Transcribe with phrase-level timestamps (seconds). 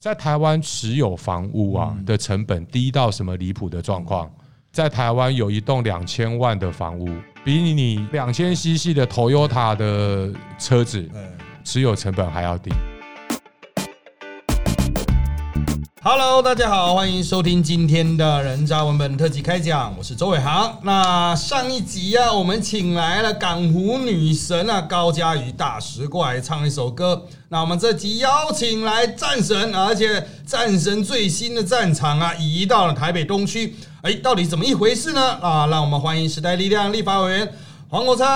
[0.00, 4.30] 在台湾持有房屋啊的成本低到什么离谱的状况？
[4.70, 7.08] 在台湾有一栋两千万的房屋，
[7.44, 11.10] 比你两千 CC 的 Toyota 的车子
[11.64, 12.70] 持有成本还要低。
[16.10, 20.74] Hello，大家好，欢迎收听今天的人渣文本特辑开讲，我是周伟航。
[20.82, 27.26] 那上一集啊，我们请来了港湖女神啊高佳瑜大师过来唱一首歌。
[27.50, 33.76] 那我们这集邀请来战神，而且战神最新的战场啊，移到了台北东区。
[34.00, 35.32] 哎，到底怎么一回事呢？
[35.42, 37.52] 啊，让我们欢迎时代力量立法委员
[37.90, 38.26] 黄国昌。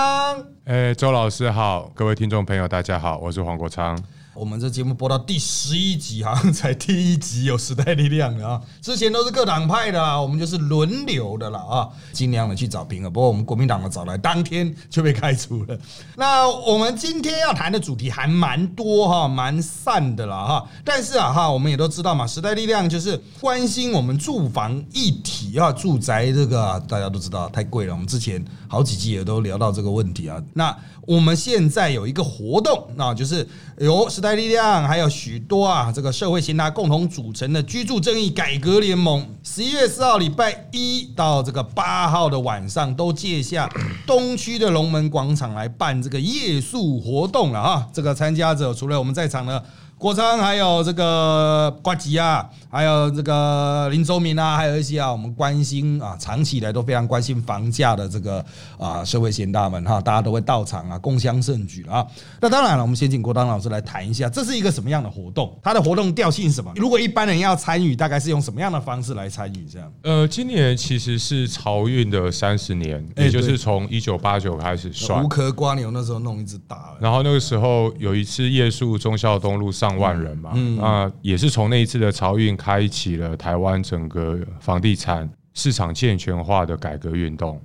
[0.65, 3.97] 哎，周老师好，各位听众朋友大家好，我是黄国昌。
[4.35, 13.13] 我们这节目播到第十一集，好 像才第一集有时代力量的啊，之前都是各党派的，我们就是轮流的了啊，尽量的去找平衡。
[13.13, 15.77] 不过我们国民党的找来当天就被开除了。
[16.15, 20.67] 那我们今天要谈的主题还蛮多哈，蛮散的了哈。
[20.83, 27.93] 但是啊哈，我们也都知道嘛，时代力量就是关心我们住房议题啊，住宅这个大家都知道太贵了。
[27.93, 30.41] 我们之前好几集也都聊到这个问题啊。
[30.53, 30.75] 那
[31.05, 33.47] 我们现在有一个活动，那就是
[33.77, 43.69] 由时代力量还有许多啊这个社会贤达共同组成的居住正义改革联盟，十一月四号礼拜一到这个八号的晚上，都借下
[44.07, 47.85] 东区的龙门广场来办这个夜宿活动了啊！
[47.91, 49.61] 这个参加者除了我们在场的。
[50.03, 58.43] 国昌还有这个瓜吉啊，还有这个林周明啊，还有一些啊，我们关心啊，长期以来都非常关心房价的这个
[58.77, 62.05] 啊社会贤大们哈，大家都会到场啊，共襄盛举啊。
[62.41, 65.57] 那当然了，我们先请郭当老师来谈一下，这是一个什么样的活动？
[65.63, 66.73] 它的活动调性是什么？
[66.75, 69.65] 如果一般人要参与，大概是用什么样的方式来参与？
[69.71, 69.89] 这样？
[70.01, 75.23] 呃，今年其实是漕运的三十年，也就是从一九八九开始算。
[75.23, 79.92] 无壳瓜牛那时候弄一只大，然后那个时候有一次夜宿忠孝东路上。
[79.97, 87.61] 万人嘛，那也是从那一次的潮运开启了台湾整个房地产市场健全化的改革运动。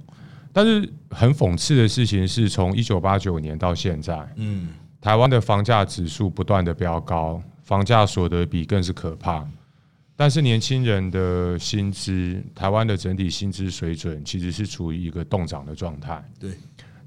[0.52, 4.68] 但是很讽刺的事情是，从一九八九年到现在，嗯，
[5.00, 9.46] 台湾的房价指数不断的飙高，房价所得比更是可怕。
[10.16, 16.24] 但是年轻人的薪资，台湾的整体薪资水准其实是处于一个动涨的状态。
[16.40, 16.50] 对。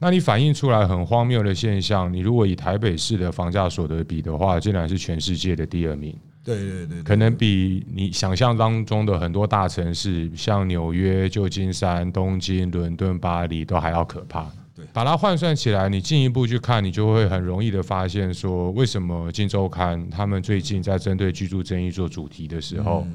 [0.04, 6.18] 那你反映出来很荒谬的现象，你如果以台北市的房价所得比的话，竟然是全世界的第二名。
[6.44, 14.52] 对对对，可能比你想象当中的很多大城市，像纽约、旧金山、东京、伦敦、巴黎都还要可怕。
[14.76, 23.06] 对，把它换算起来，你进一步去看，你就会很容易的发现，说为什么《金周刊》他们最近在针对居住争议做主题的时候，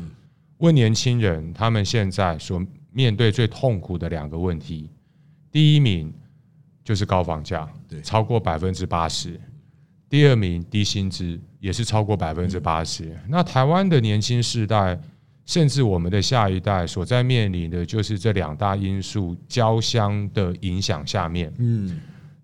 [0.58, 4.88] 问年轻人他们现在所面对最痛苦的两个问题，
[5.50, 6.14] 第一名。
[6.86, 9.40] 就是高房价，对，超过百分之八十。
[10.08, 13.12] 第二名低薪资也是超过百分之八十。
[13.28, 14.96] 那台湾的年轻世代，
[15.46, 21.98] 甚至我们的下一代所在面临的就是这两大因素交相的影响下面，嗯，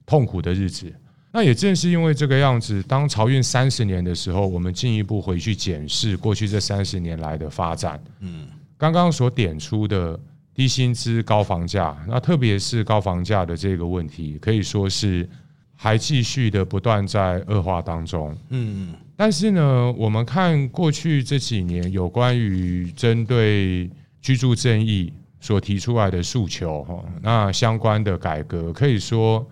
[0.04, 0.92] 痛苦的日子。
[1.30, 10.18] 那也正是因为这个样子，当漕运三十年的时候，我们进一步回去检视过去这三十年来的发展，嗯，刚刚所点出的。
[10.54, 15.26] 低薪资、高房价，那特别是高房价的这个问题，可以说是
[15.74, 18.36] 还继续的不断在恶化当中。
[18.50, 23.90] 嗯，但是呢，我们看过去这几年有关于针对
[24.20, 29.44] 居住正义所提出来的诉求，哈，那相关的改革，可以说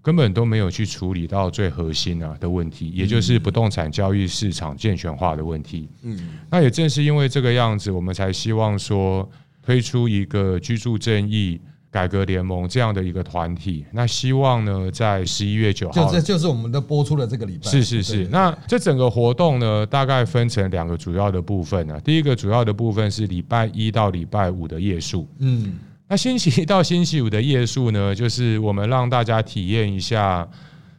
[0.00, 5.86] 根本都没有去处理到最核心啊的问题，也就是不动产交易市场健全化的问题。
[6.02, 9.30] 嗯，那也正是因为这个样子，我们才希望说。
[9.62, 11.60] 推出一个居住正义
[11.90, 18.26] 改革联盟这样的一个团体，那希望呢，在十一月九号，就这就是我们的播出的这个礼拜，是是是。
[18.28, 22.00] 那这整个活动呢，大概分成两个主要的部分呢。
[22.04, 25.78] 第一个主要的部分是礼拜一到礼拜五的夜宿，嗯，
[26.08, 30.48] 那星期一到星期五的夜宿呢，就是我们让大家体验一下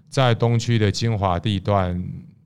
[0.10, 2.04] 在东区的精华地段。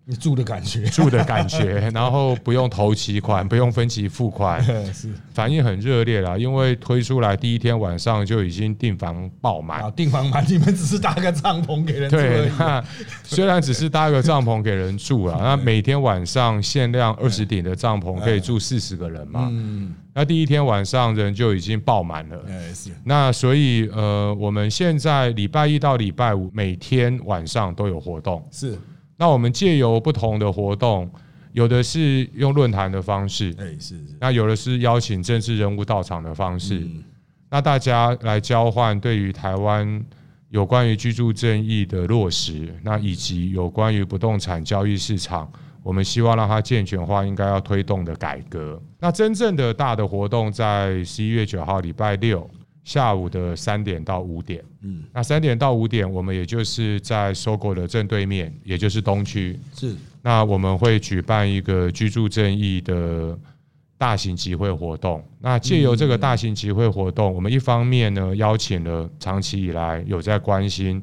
[0.07, 4.63] 你住的感觉， 住的感觉，然后不用投期款，不用分期付款，
[4.93, 6.37] 是反应很热烈啦。
[6.37, 12.83] 因为推出来第一天晚上就已经订房爆满，订房满，你们只是搭个帐篷给人住对，那
[13.23, 19.47] 虽然只是搭个帐篷给人住啊，那每天晚上限量二十顶的帐篷可以住四十个人嘛。
[19.51, 22.39] 嗯，那第一天晚上人就已经爆满了。
[22.75, 22.91] 是。
[23.03, 28.47] 那所以呃，我们现在礼拜一到礼拜五每天晚上都有活动。
[28.51, 28.77] 是。
[29.17, 31.09] 那我们借由不同的活动，
[31.53, 36.85] 有的是用论坛的方式，哎是，那有的是邀请政治人物到场的方式，
[37.49, 40.03] 那大家来交换对于台湾
[40.49, 45.49] 有关于居住正义的落实，那以及有关于不动产交易市场
[45.81, 48.81] 我们希望让它健全化，应该要推动的改革。
[48.99, 52.49] 那真正的大的活动在十一月九号礼拜六
[52.85, 54.63] 下午的三点到五点。
[54.81, 59.59] 嗯，那三点到五点，我们也就是在搜狗的正对面，也就是东区。
[59.73, 63.37] 是，那我们会举办一个居住正义的。
[63.97, 71.01] 大型集会活动，那借由这个大型集会活动，我们一方面呢邀请了长期以来有在关心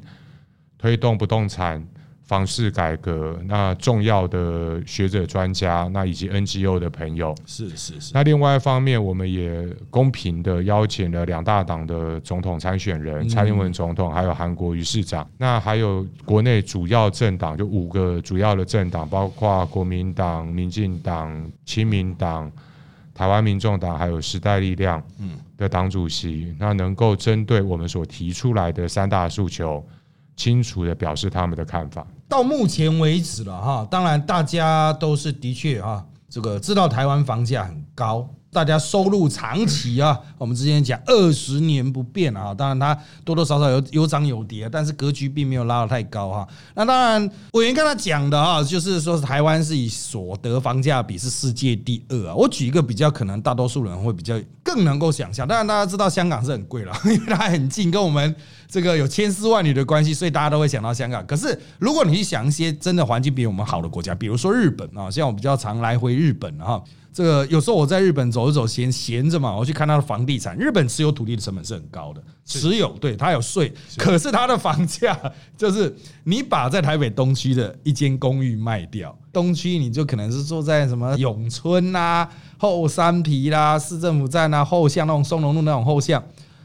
[0.77, 1.83] 推动不动产
[2.23, 8.11] 房市改革那重要的学者专家，那以及 NGO 的朋友，是是是。
[8.13, 22.51] 那另外一方面，我们也公平的邀请了两大党的总统参选人，蔡英文总统，还有韩国瑜市长，那还有国内主要政党，就五个主要的政党，包括国民党、民进党、亲民党。
[23.15, 24.99] 台湾民众党还有时代力量
[25.55, 29.85] 的党主席，那能够针对我们所提出来的三大诉求，
[30.35, 32.05] 清楚的表示他们的看法。
[32.27, 38.27] 到目前为止了哈，当然大家都是的确哈，这个知道台湾房价很高。
[38.53, 46.47] 大家收入长期啊，我们之前讲二十年不变啊，当然它多多少少有有涨有跌，但是格局并没有拉得太高哈。
[46.75, 52.35] 那当然，委员刚才讲的啊，就是说台湾是以所得房价比是世界第二啊。
[52.35, 58.35] 我举一个比较可能大多数人会比较更能够想象，当然大家知道香港是很贵了， 因为它很近，跟我们
[58.67, 61.25] 这个有千丝万缕的关系，所以大家都会想到香港。
[61.25, 66.83] 可是如果你去想一些真的环境比我们好的国家，比如说日本啊，像我比较常来回日本哈。
[67.13, 70.57] 这个有时候我在日本走一走，闲闲着嘛，我去看他的房地产。
[70.57, 75.15] 日本持有土地的成本是很高的，持有对他有税，可是他的房价
[75.55, 82.27] 就是你把在台北东区的一间公寓卖掉，东区你就可能是住在什么永春啊、
[82.57, 86.23] 后山皮啦、市政府站啊、后巷那种松隆路那种后巷，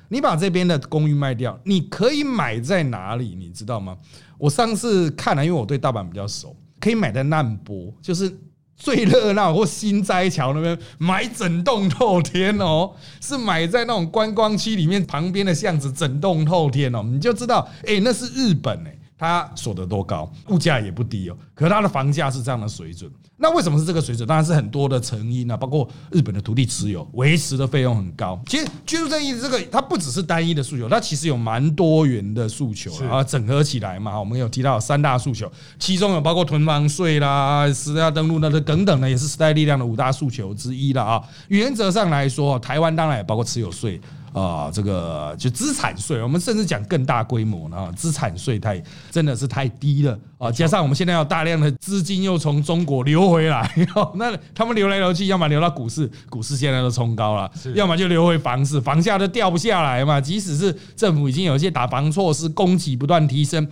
[0.08, 3.34] 你把这边的公寓卖掉，你可以买在哪里？
[3.36, 3.94] 你知道吗？
[4.38, 8.34] 我上次看了，因为我对大阪比较熟，可以买在难波，就是。
[8.78, 18.97] 最热闹或新斋桥那边买整栋透天哦，是买在那种观光区里面旁边的巷子，整栋透天哦，你就知道，哎，那是日本哎。
[19.18, 21.36] 它所得多高，物价也不低哦。
[21.54, 24.26] 可是它的房价是这样的水准，那为什么是这个水准？
[24.26, 28.40] 当然是很多的成因啊，包括日本的土地持有维持的费用很高。
[28.46, 34.18] 其实居住正义这个，它不只是单一的诉求，它其实有蛮多元的诉求啊，整合起来嘛。
[34.18, 35.50] 我们有提到三大诉求，
[35.80, 41.20] 其中有包括囤房税啦、时代登录那这等等呢，也是时代力量的五大诉求之一了啊。
[41.48, 44.00] 原则上来说，台湾当然也包括持有税。
[44.32, 50.50] 啊，这个就资产税，我们甚至讲更大规模呢，资产税太真的是太低了啊！
[50.50, 53.70] 加上我们现在有大量的资金又从中国流回来，
[54.16, 60.20] 那他们流来流去，要么流到股市，股市现在都冲高了；要么就流回房市，房价都掉不下来嘛。
[60.20, 63.66] 即使是政府已经有一些打房措施，供给不断提升，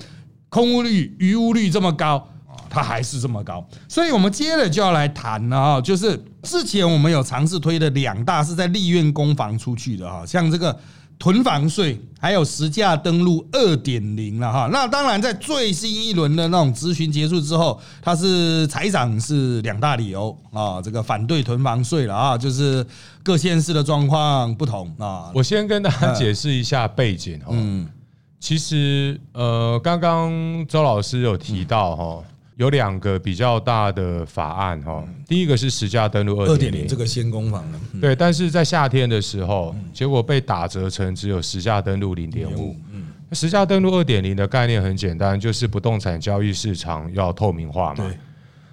[0.49, 2.27] 空屋率、余屋率这么高。
[2.69, 10.79] 它还是这么高，所以我们接着就要来谈了啊，就是之前我们有尝试推的两大是在立院公房出去的哈，像这个
[11.19, 14.69] 囤房税，还有实价登录二点零了哈。
[14.71, 22.87] 那当然在最新一轮的那种咨询结束之后，它是财长是两大理由啊，这个反对囤房税了啊，就是
[23.25, 25.31] 各县市的状况不同啊。
[25.35, 27.89] 我先跟大家解释一下背景哈，嗯，
[28.39, 30.31] 其实呃，刚刚
[30.69, 32.23] 周老师有提到哈。
[32.57, 42.75] 有两个比较大的法案哈，第一个是实价登录二点零，这个先攻房的，对，但是在夏天的时候，结果被打折成只有实价登录零点五。
[42.91, 48.05] 嗯，实价登录二点零的概念很简单，就是不动产交易市场要透明化嘛。
[48.09, 48.19] 对，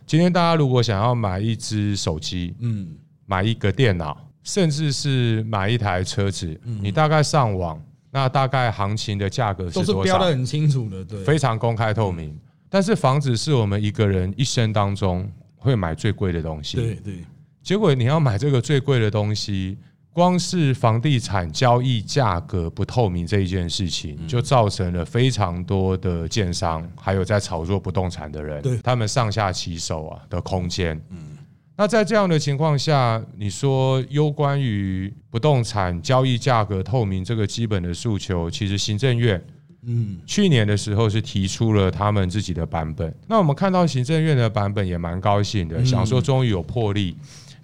[0.08, 2.88] 今天大家如果想要买一只手机，嗯，
[3.25, 7.77] 买一个电脑，甚至是买一台车子，你大概上网，
[8.12, 12.34] 那大概行情的价格是都是标的很清楚的，对，非常公开透明。
[12.74, 16.75] 但是房子是我们一个人一生当中会买最贵的东西。
[16.75, 17.18] 对对。
[17.62, 19.77] 结果你要买这个最贵的东西，
[20.12, 31.00] 光是房地产交易价格不透明这一件事情，就造成了非常多的建商还有在炒作不动产的人，他们上下其手啊的空间。
[31.12, 31.38] 嗯。
[31.77, 39.39] 那在这样的情况下，你说有关于不动产交易价格透明这个基本的诉求，其实行政院。
[39.86, 43.13] 嗯，去年的时候是提出了他们自己的版本。
[43.28, 47.16] 那我们看到行政院的版本也蛮高兴的，想说终于有魄力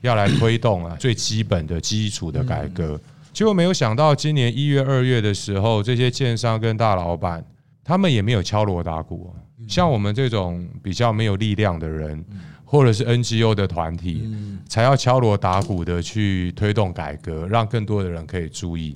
[0.02, 3.00] 要来推动啊最基本的基础的改革。
[3.32, 7.46] 结果没有想到，今年一月、二月的时候，这些建商跟大老板
[7.84, 9.34] 他们也没有敲锣打鼓。
[9.68, 12.26] 像我们这种比较没有力量的人，
[12.66, 14.28] 或者是 NGO 的团体，
[14.68, 18.96] 才要敲锣打鼓的去推动改革，让更多的人可以注意。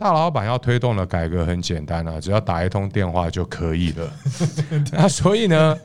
[0.00, 4.10] 大老板要推动的改革很简单啊，只要打一通电话就可以了。
[4.92, 5.78] 那所以呢，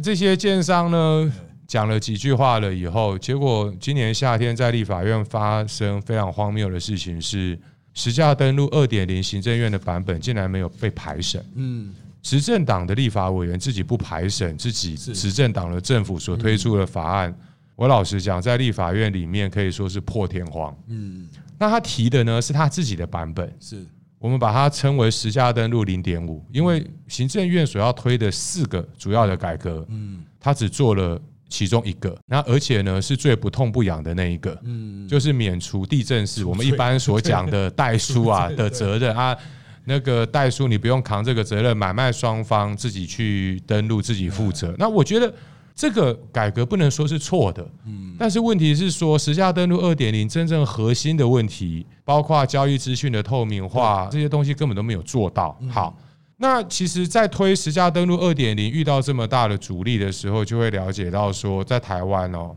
[0.00, 1.32] 这些建商呢，
[1.66, 7.58] 讲了几句话了以后，结果今年夏天在立法院发生非常荒谬的事情，是
[7.94, 11.44] 实价登录二点零行政院的版本竟然没有被排审。
[11.56, 17.34] 嗯，执政党的立法委员自己不排审自己是执政党的政府所推出的法案，
[17.74, 20.72] 我老实讲，在立法院里面可以说是破天荒。
[20.86, 21.28] 嗯，
[21.62, 23.86] 那他提的呢是他自己的版本，是。
[24.18, 30.24] 我们把它称为实价登录零点五，因为行政院所要推的四个主要的改革，嗯。
[30.40, 39.14] 他只做了其中一个，那而且呢是最不痛不痒的那一个，嗯，就是免除地震是我们一般所讲的代书啊 的责任。
[39.14, 39.36] 啊。
[39.84, 44.74] 那个代书你不用扛这个责任，买卖双方自己去登录，自己负责。
[44.78, 45.32] 那我觉得
[45.74, 55.58] 这个改革不能说是错的，嗯，但是问题是说实价登录二点零真正核心的问题，包括交易资讯的透明化这些东西根本都没有做到。
[55.68, 55.98] 好，
[56.36, 62.54] 那其实，在推实价登录二点零遇到这么大的阻力的时候，就会了解到说，在台湾哦，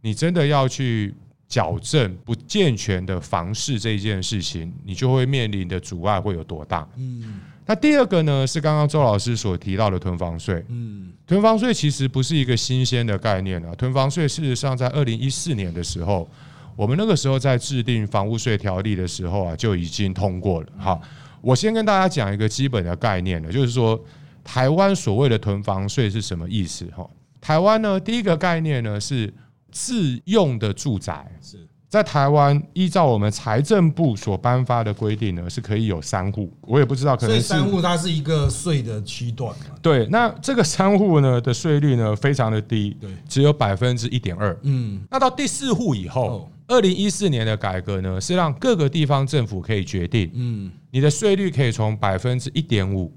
[0.00, 1.14] 你真的要去
[1.46, 6.86] 矫正不健全的房市这一件事情，你就会面临的阻碍会有多大？
[6.96, 10.64] 嗯那第二个呢，是刚刚周老师所提到的囤房税。
[10.68, 16.26] 嗯囤房税其实不是一个新鲜的概念啊，囤房税事实上在二零一四年的时候，
[16.74, 20.68] 我们那个时候在制定房屋税条例的时候啊，就已经通过了。
[20.78, 21.02] 好，
[21.42, 24.02] 我先跟大家讲一个基本的概念了，就是说
[24.42, 26.86] 台湾所谓的囤房税是什么意思？
[26.96, 27.06] 哈，
[27.42, 29.30] 台湾呢，第一个概念呢是
[29.70, 36.52] 自用的住宅，是在台湾依照我们财政部所颁发的规定呢，是可以有三户。
[36.60, 40.06] 我也不知道，可能是三户它是一个税的区段嘛，对。
[40.08, 44.54] 那这个三户呢的税率呢非常的低，对，只有百分之一点二。
[44.64, 53.10] 嗯那到第四户以哦后，二零一四年的改革呢，是让各个地方政府可以决定嗯，你的税率可以从百分之一点五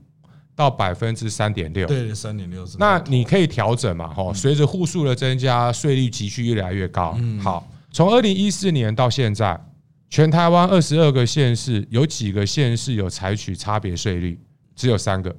[0.55, 1.85] 到百分之三点六。
[1.87, 7.17] 对，三点六是那你可以调整嘛，哈，随着户数的增加，税率急剧越来越高。
[7.41, 9.59] 好，从二零一四年到现在，
[10.09, 14.39] 全台湾二十二个县市，有几个县市有采取差别税率？
[14.75, 15.35] 只有三个，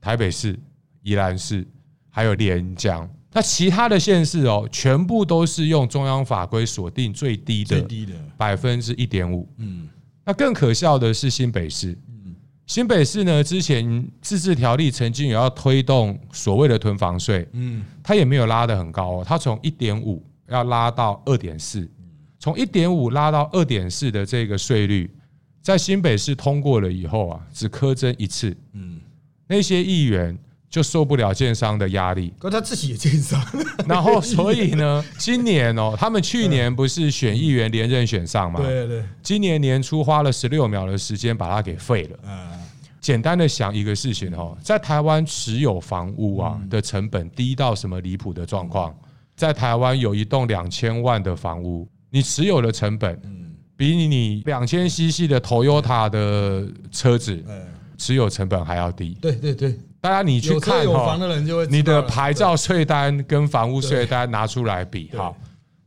[0.00, 0.58] 台北市、
[1.02, 1.66] 宜兰市，
[2.10, 3.08] 还有连江。
[3.32, 9.46] 那其他的县市哦，全部都是用中央法规锁定最低的最低的，百分之一点五。
[9.58, 9.88] 嗯
[10.24, 11.96] 那更可笑的是新北市，
[12.66, 21.88] 新北市呢，之前自治条例曾经有要推动所谓的囤房税，嗯它也没有拉得很高哦，它从一点五要拉到二点四，
[22.46, 25.10] 从一点五拉到二点四的这个税率，
[25.60, 29.00] 在新北市通过了以后啊，只苛征一次，嗯，
[29.48, 30.38] 那些议员
[30.70, 33.44] 就受不了建商的压力，可他自己也建商，
[33.88, 42.30] 然后所以呢， 今年哦，他们去年不是选议员连任选上嘛，对对，今年年初花了十六秒的时间把它给废了。
[42.30, 42.52] 啊，
[43.00, 48.96] 简单的想一个事情哈，在台湾持有房屋啊的成本低到什么离谱的状况？
[49.34, 57.62] 在台湾有一栋两千万的房屋，你持有的成本嗯，比你两千 CC 的 Toyota 的车子哎，
[57.98, 59.18] 持有成本还要低。
[59.20, 61.18] 对对对，大家你去看哈，
[61.68, 65.30] 你的牌照税单跟房屋税单拿出来比对哈。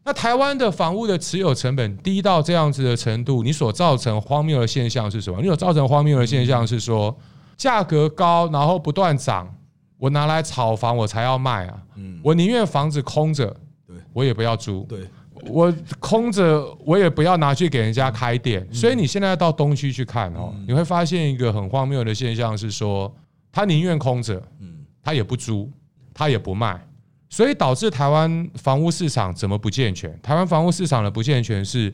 [0.06, 5.42] 那台湾的房屋的持有成本低到这样子的程度，你所造成荒谬的现象是什么？
[5.42, 7.18] 你所造成荒谬的现象是说，
[7.58, 9.52] 价格高，然后不断涨，
[9.98, 11.74] 我拿来炒房我才要卖啊！
[11.96, 13.48] 嗯，我宁愿房子空着
[13.88, 14.84] 对，我也不要租。
[14.88, 15.00] 对，
[15.48, 18.68] 我空着，我也不要拿去给人家开店。
[18.74, 23.14] 所以你现在到东区去看哦，你会发现一个很荒谬的现象是说，
[23.52, 24.76] 他宁愿空着，嗯。
[25.02, 25.72] 他也不租，
[26.14, 26.80] 他也不卖，
[27.30, 30.16] 所以导致台湾房屋市场怎么不健全？
[30.22, 31.92] 台湾房屋市场的不健全是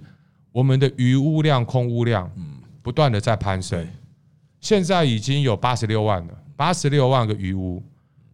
[0.52, 2.30] 我们的余屋量、空屋量
[2.82, 3.80] 不断的在攀升。
[3.80, 3.88] 对，
[4.60, 7.82] 现在已经有八十六万了，八十六万个余屋。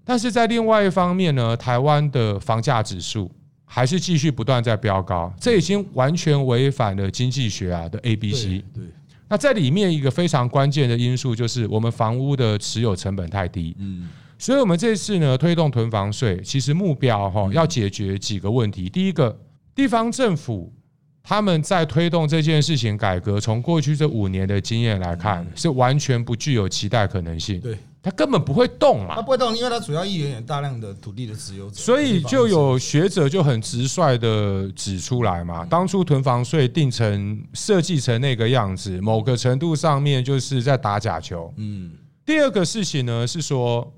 [0.06, 3.30] 但是在另外一方面呢，台湾的房价指数
[3.74, 8.62] 还是继续不断在飙高，这已经完全违反了经济学啊的 A、B、C。
[8.74, 8.84] 对，
[9.30, 14.10] 那在里面一个非常关键的因素就是我们房屋的持有成本太低，嗯。
[14.38, 18.90] 所以我们这次呢推动囤房税，其实目标哈要解决几个问题。
[18.90, 19.40] 第一个，
[19.74, 20.74] 地方政府
[21.24, 29.16] 他们在推动这件事情改革，从过去这五年的经验来看，是完全不具有期待可能性，对，它根本不会动嘛。
[29.16, 29.22] 它。
[29.22, 35.48] 不会动，因为它主要议员有大量的土地的持有者，所以就有学者就很直率的指出来嗯。
[35.48, 41.54] 嘛，当初囤房税定成设计成那个样子，某个程度上面就是在打假球。
[41.58, 41.92] 嗯。
[42.26, 43.94] 第二个事情呢是说，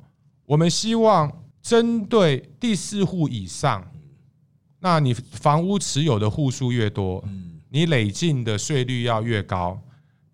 [0.45, 1.31] 我们希望
[1.61, 3.85] 针对第四户以上，
[4.79, 9.79] 那你房屋持有的户数越多，嗯，你累进的税率要越高，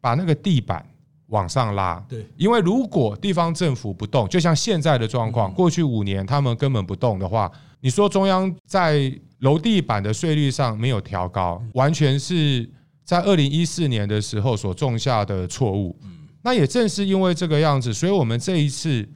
[0.02, 0.86] 把那个地板
[1.30, 2.04] 往上拉。
[2.08, 12.70] 对，因为如果地方政府不动，就像现在的状嗯况，过去五年他们根本不动的话，你说中央在楼地板的税率上没有调高，完全是
[13.04, 15.98] 在二零一四年的时候所种下的错误。
[16.42, 19.08] 那也正是因为这个样子，所以我们这一次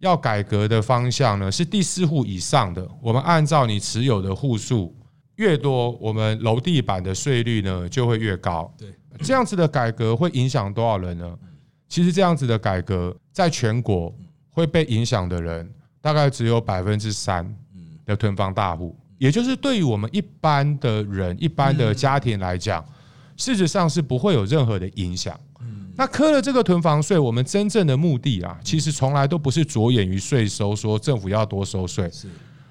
[0.00, 4.94] 要改革的方向呢，是第四户以上的，我们按照你持有的户数
[5.36, 8.72] 越多，我们楼地板的税率呢就会越高。
[8.76, 8.88] 对，
[9.22, 11.36] 这样子的改革会影响多少人呢？
[11.94, 14.12] 其实这样子的改革，在全国
[14.50, 17.48] 会被影响的人，大概只有百分之三
[18.04, 22.84] 的囤房大户，也就是对于我们一般的人、一般的家庭来讲，
[23.36, 25.38] 事实上是不会有任何的影响。
[25.94, 32.10] 那科了这个囤房税，我们真正的目的啊，其实从来都不是着眼于税收，说政府要多收税。
[32.10, 32.26] 是。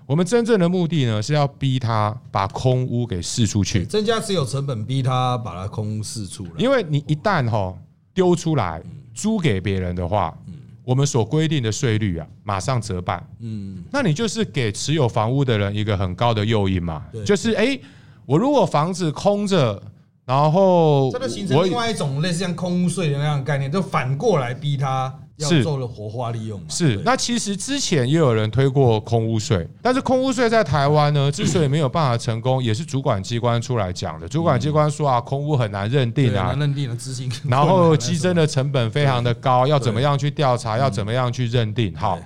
[0.06, 6.52] 我们真正的目的呢，是要逼他把空屋给释出去，增加持有成本，逼他把它空释出来。
[6.58, 7.74] 因为你一旦哈
[8.14, 8.84] 丢出来
[9.14, 10.38] 租给别人的话，
[10.84, 13.26] 我们所规定的税率啊，马上折半。
[13.40, 17.80] 嗯，那你就是给持有房屋的人一个很高的诱因嘛，就是哎，
[18.26, 19.82] 我如果房子空着，
[20.26, 26.66] 然后这就形成另外一种类似像空屋税的那样的概念，就反过来逼他要是做了活化利用嘛。
[26.70, 34.28] 是，那其实之前也有人推过空屋税，但是空屋税在台湾呢，之所以没有办法成功，也是主管机关出来讲的。
[34.28, 41.96] 主管机关说啊，空屋很难认定啊难，认定的资金， 然后那基征的成本非常的高，要怎么样去调查，要怎么样去认定？
[41.96, 42.20] 好，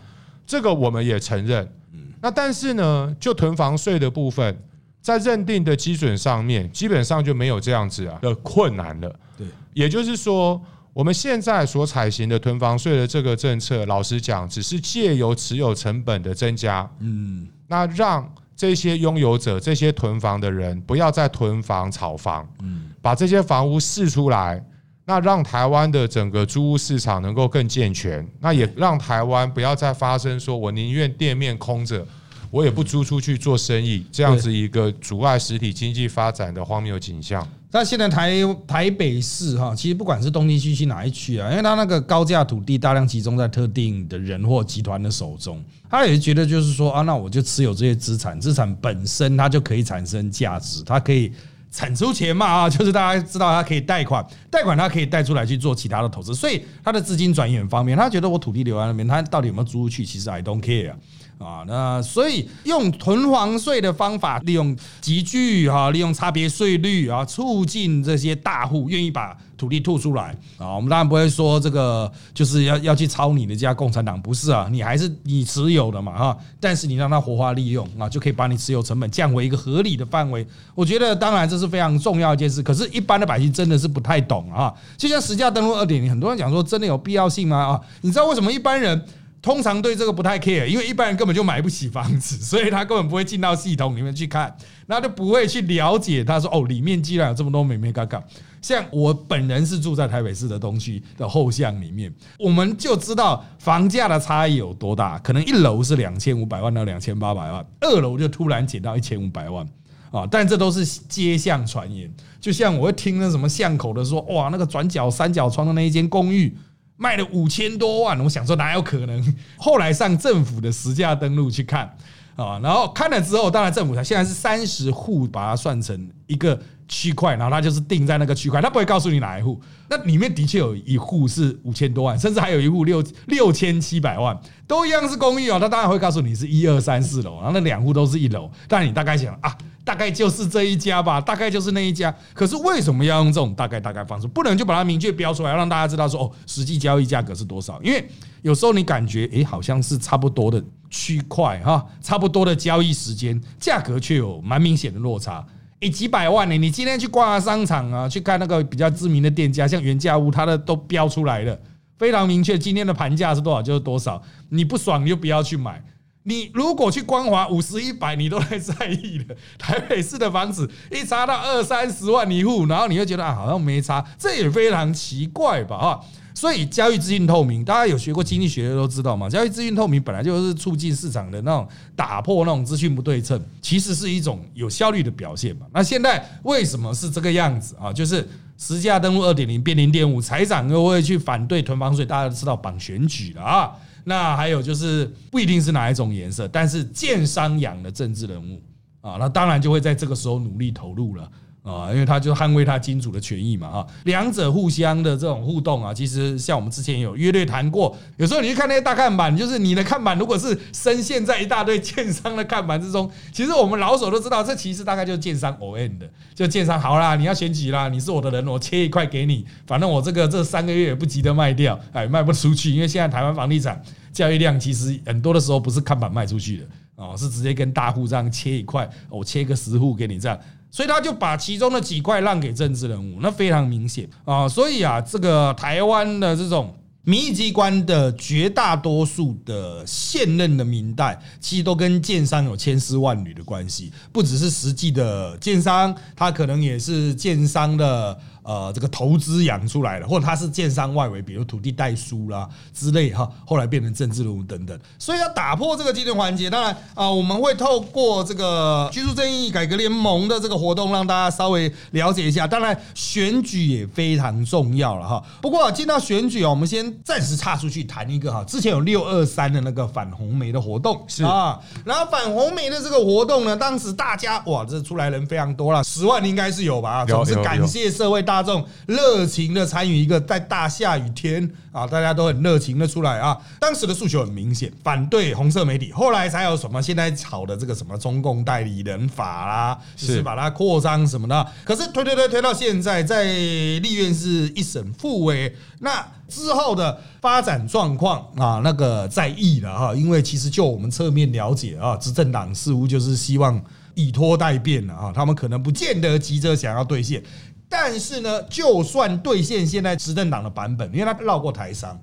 [0.45, 1.63] 这个我们也承认。
[1.93, 4.59] 嗯那但是呢，就囤房税的部分，
[5.01, 9.15] 在认定的基准上面，基本上就没有这样子啊的困难了。
[9.37, 10.59] 对，也就是说，
[10.97, 24.59] 我们现在所采行的囤房税的这个政策，老实讲，只是借由持有成本的增加，嗯，那让这些拥有者、这些囤房的人不要再囤房炒房，嗯，把这些房屋释出来，
[25.05, 32.03] 那让台湾的整个租屋市场能够更健全，那也让台湾不要再发生说我宁愿店面空着。
[32.49, 37.47] 我也不租出去做生意，这样子一个阻碍实体经济发展的荒谬景象。
[37.69, 38.31] 但现在台
[38.65, 51.29] 台北市哈，其实不管是东区区区哪一区啊，因为它那个高价土地大量集中在特定的人或集团的手中，他也觉得就是说啊，那我就持有这些资产，资产本身它就可以产生价值，它可以
[51.69, 57.97] 产出钱嘛啊，就是大家知道它可以贷款，贷款它可以贷出来去做其他的投资，所以它的资金转移很方便。
[57.97, 60.97] 他觉得我土地留在那边，他到底有没有租出去，其实 I don't care 啊。
[61.37, 70.75] 啊，那所以用囤房税的方法，利用集聚哈，利用差别税率啊，促进这些大户愿意把土地吐出来啊。
[70.75, 80.45] 我们当然不会说这个就是要要去抄你的家共产党，不是啊，你还是你持有的嘛哈，但是你让它活化利用啊，就可以把你持有成本降为一个合理的范围。
[80.73, 84.73] 我觉得当然这是非常重要一件事，可是一般的百姓真的是不太懂啊。
[84.97, 87.57] 就像实价登录二点零，很多人讲说真的有必要性吗？
[87.57, 89.05] 啊，你知道为什么一般人？
[89.41, 94.55] 通常对这个不太 care，因为一般人根本就买不起房子，所以他根本不会进到系统里面去看，
[94.87, 96.23] 那就不会去了解。
[96.23, 98.21] 他说：“哦，里面居然有这么多美美嘎嘎。”
[98.61, 105.17] 像我本人是住在台北市的东区的后巷里面，我们就知道房价的差异有多大。
[105.19, 109.65] 可能一楼是两千五百万到两千八百万，二楼就突然减到一千五百万。
[110.09, 110.25] 啊！
[110.31, 116.55] 但这都是街巷传言，就像我会听那什么巷口的说，哇，那个转角三角窗的那一间公寓
[116.97, 119.35] 卖了五千多万，我想说哪有可能？
[119.57, 121.95] 后来上政府的实价登录去看
[122.35, 129.59] 啊，然后看了之后，当然政府它现在是三十户，把它算成一个区块，然后它就是定在那个区块，它不会告诉你哪一户。
[129.89, 135.57] 那里面的确有一户是五千多万，甚至还有一户六六千七百万，都一样是公寓哦。
[135.59, 139.57] 它当然会告诉你是一二三四楼，然后那两户都是一楼，但你大概想啊。
[139.83, 142.13] 大概就是这一家吧，大概就是那一家。
[142.33, 144.27] 可是为什么要用这种大概大概方式？
[144.27, 147.81] 不能就把它明确标出来，让大家知道说哦，实际交易价格是多少？
[147.81, 148.05] 因为
[148.41, 155.45] 有时候你感觉诶，好像是差不多的区块哈，差不多的交易时间，价格却有蛮明显的落差。
[155.81, 156.57] 诶，几百万呢？
[156.57, 161.59] 你今天去逛商场啊，去看那个比较知名的店家，像原价屋，它的都标出来了，
[161.99, 164.19] 非常明确，今天的盘价是多少就是多少。
[164.49, 165.83] 你不爽你就不要去买。
[166.23, 169.35] 你如果去光华五十一百，你都在在意的。
[169.57, 175.77] 台北市的房子一差到二三十万一户，然后你会觉得啊，好像没差，这也非常奇怪吧？
[175.77, 176.01] 哈，
[176.37, 179.27] 所以交易资讯透明，大家有学过经济学的都知道嘛。
[179.27, 185.65] 交易资讯透明本来就是促进市场的那种打破那种资讯不对称，其实是一种有效率的表现嘛。
[185.73, 187.91] 那现在为什么是这个样子啊？
[187.91, 188.23] 就是
[188.55, 193.71] 实价登录二点零变零点五，财长又会去反对囤房税，大家都知道绑选举了啊。
[194.03, 198.61] 那还有就是不一定是哪一种颜色，但是建商养的政治人物
[199.01, 201.27] 啊，那当然就会在这个时候努力投入了
[201.67, 223.81] 啊，因为他就捍卫他金主的权益嘛，哈，两者互相的这种互动啊，其实像我们之前有约略谈过，有时候你去看那些大看板，就是你的看板如果是深陷在一大堆建商的看板之中，其实我们老手都知道，这其实大概就是建商 O N 的，就建商好啦，你要选举啦，你是我的人，我切一块给你，反正我这个这三个月也不急着卖掉，哎，卖不出去，因为现在台湾房地产
[224.13, 226.65] 交易量其实很多的时候不是看板卖出去的。
[226.97, 234.47] 哦，是直接跟大户这样切一块，我切个十户给你这样，所以他就把其中的几块让给政治人物，那非常明显啊。
[234.47, 248.19] 所以啊，这个台湾的这种民意机关的绝大多数的现任的民代，其实都跟建商有千丝万缕的关系，不只是实际的建商，他可能也是建商的。
[248.47, 262.47] 呃，这个投资养出来的，或者他是建商外围，比如土地代书啦之类哈，后来变成政治人物等等，所以要打破这个既定环节，当然啊，我们会透过这个居住正义改革联盟的这个活动，让大家稍微了解一下。
[262.47, 265.21] 当然，选举也非常重要了哈。
[265.41, 277.05] 不过进到选举啊，我们先暂时岔出去谈一个哈，之前有六二三的那个反红梅的活动是啊，然后反红梅的这个活动呢，当时大家哇，这出来人非常多了，十万应该是有吧？
[277.05, 278.36] 总是感谢社会大。
[278.37, 283.35] 大众热情的参与一个在大下雨天啊，大家都很热情的出来啊。
[283.59, 285.91] 当时的诉求很明显，反对红色媒体。
[285.91, 291.47] 后来才有什么现在炒的这个什么中共代理人法啦，就是把它扩张什么的。
[291.63, 299.95] 可是推推推推到现在，在立院是一审复委，那之后的发展状况啊，那个在意了哈。
[299.95, 303.59] 因为其实就我们侧面了解啊，执政党似乎就是希望
[303.95, 307.23] 以拖代变了啊，他们可能不见得急着想要兑现。
[307.69, 311.99] 但是呢，就算兑现现在执政党的版本，因为他绕过台商，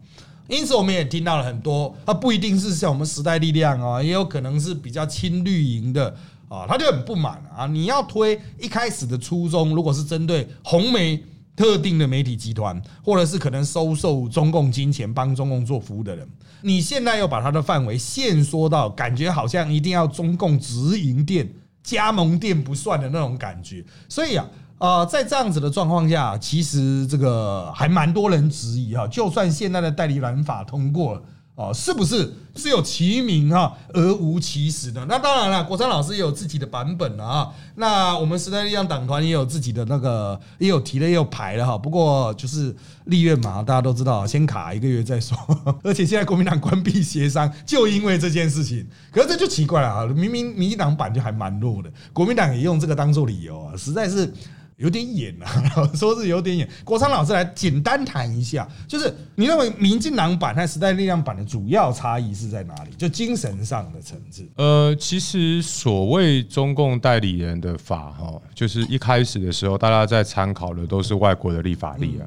[0.47, 6.15] 因此我们也听到了很多，他不一定是像我们时代力量啊，也有可能是比较亲绿营的
[6.51, 7.67] 啊，他就很不满啊。
[7.67, 11.25] 你要推一开始的初衷，如果是针对红媒
[11.57, 16.29] 特定的媒体集团，或者是可能收受中共金钱帮中共做服务的人，
[16.61, 21.51] 你现在又把它的范围限缩到感觉好像一定要中共直营店、
[21.83, 24.47] 加盟店不算的那种感觉，所以啊。
[24.85, 31.23] 呃，在这样子的状况下，其实这个还蛮多人质疑哈，就算现在的代理人法通过了。
[31.55, 35.03] 哦，是不是是有其名哈而无其实的？
[35.07, 37.49] 那当然了，国昌老师也有自己的版本了啊。
[37.77, 41.79] 那我们时代力量党团也有自己的那个，也有提了，也有排了哈。
[41.79, 45.39] 不过就是立院嘛，大家都知道，先卡一个月再说。
[45.83, 48.87] 而且现在国民党关闭协商，就因为这件事情。
[49.11, 54.31] 可是这就奇怪了啊，明明民进党版就还蛮弱的，国民党也用这个当做理由啊，实在是。
[54.77, 55.47] 有点演啊，
[55.95, 56.69] 说是有点演。
[56.85, 62.91] 国昌老师来简单谈一下，就是你认为民进党版和时代力量版的主要差异是在哪里？
[62.99, 64.49] 就精神上的层次。
[64.57, 72.27] 呃，其实所谓中共代理人的法哈，就是一开始的时候，大家在参考的都是外国的立法例啊。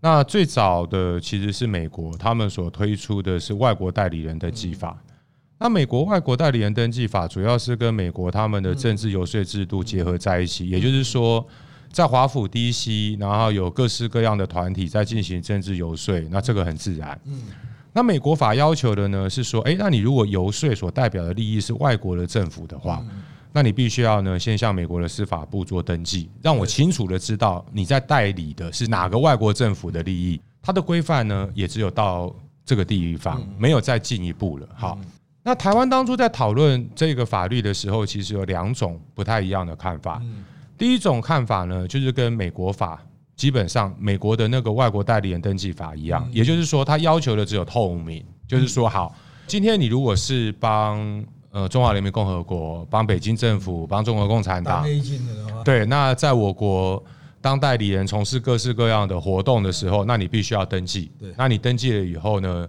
[0.00, 4.98] 那最早的其实是美国，他们所推出的是外国代理人的技法。
[5.62, 11.46] 那美国外国代理人登记法主要是跟美国他们的政治游说制度结合在一起，也就是说，
[11.92, 17.20] 在华府 DC，然后有各式各样的团体在进行政治游说，那这个很自然。
[17.26, 17.42] 嗯，
[17.92, 23.04] 那美国法要求的呢是说，哎，那你如果游说所代表的利益是外国的政府的话，
[23.52, 30.40] 那你必须要呢先向美国的司法部做登记，让我清楚的知道你在代理的是哪个外国政府的利益。
[30.62, 34.66] 它的规范呢也只有到这个地方，没有再进一步了。
[34.74, 34.98] 好。
[35.42, 40.20] 那台湾当初在讨论这个法律的时候，其实有两种不太一样的看法。
[40.76, 43.02] 第一种看法呢，就是跟美国法
[43.36, 49.14] 基本上美国的那个外国代理人登记法一样，也就是说，它要求的只有透明，就是说，好，
[49.46, 54.84] 今天你如果是帮呃中华人民共和国、帮北京政府、帮中国共产党，
[55.64, 57.02] 对，那在我国
[57.40, 61.10] 当代理人从事各式各样的活动的时候，那你必须要登记。
[61.18, 62.68] 对，那你登记了以后呢？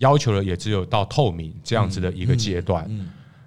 [0.00, 2.86] 要求的也只有到透明这样子的一个阶段。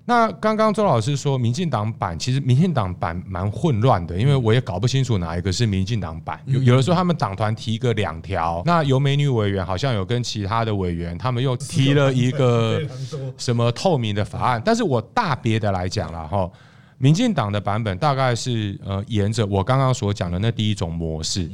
[0.06, 6.38] 那刚刚周老师说，民进党版其实民进党版蛮混乱的，因为我也搞不清楚哪一个是民进党版。
[6.46, 12.82] 有有的时候他们党团提个两条，那由美女委员好像有跟其他的委员，他们又提了一个
[13.38, 14.62] 什么透明的法案。
[14.66, 16.52] 但是我大别的来讲了哈，
[16.98, 21.50] 民进党的版本大概是呃沿着我刚刚所讲的那第一种模式。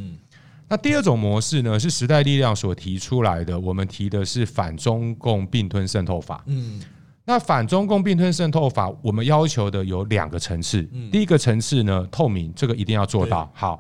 [0.70, 3.60] 那第二种模式呢，是时代力量所提出来的。
[3.60, 6.44] 我们提的是反中共并吞渗透法。
[6.46, 6.80] 嗯，
[7.26, 10.84] 那反中共并吞渗透法，我们要求的有两个层次。
[11.12, 13.80] 第一个层次呢，透明，这个一定要做到好。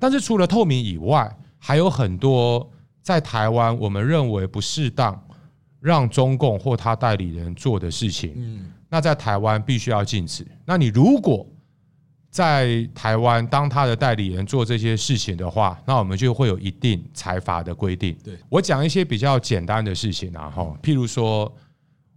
[0.00, 2.68] 但是除了透明以外，还有很多
[3.02, 5.18] 在台湾我们认为不适当
[5.80, 8.32] 让中共或他代理人做的事情。
[8.36, 10.44] 嗯，那在台湾必须要禁止。
[10.64, 11.46] 那你如果
[12.30, 18.14] 在台湾当他的代理人做这些事情的话，那我们就会有一定财阀的规定。
[18.22, 21.50] 对我讲一些比较简单的事情啊，哈，譬如说，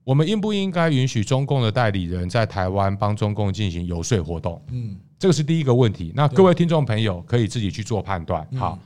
[0.04, 4.62] 我们应不应该允许中共的代理人在台湾帮中共进行游说活动？
[4.72, 6.12] 嗯，这个是第一个问题。
[6.14, 8.46] 那各位听众朋友可以自己去做判断。
[8.52, 8.80] 嗯好，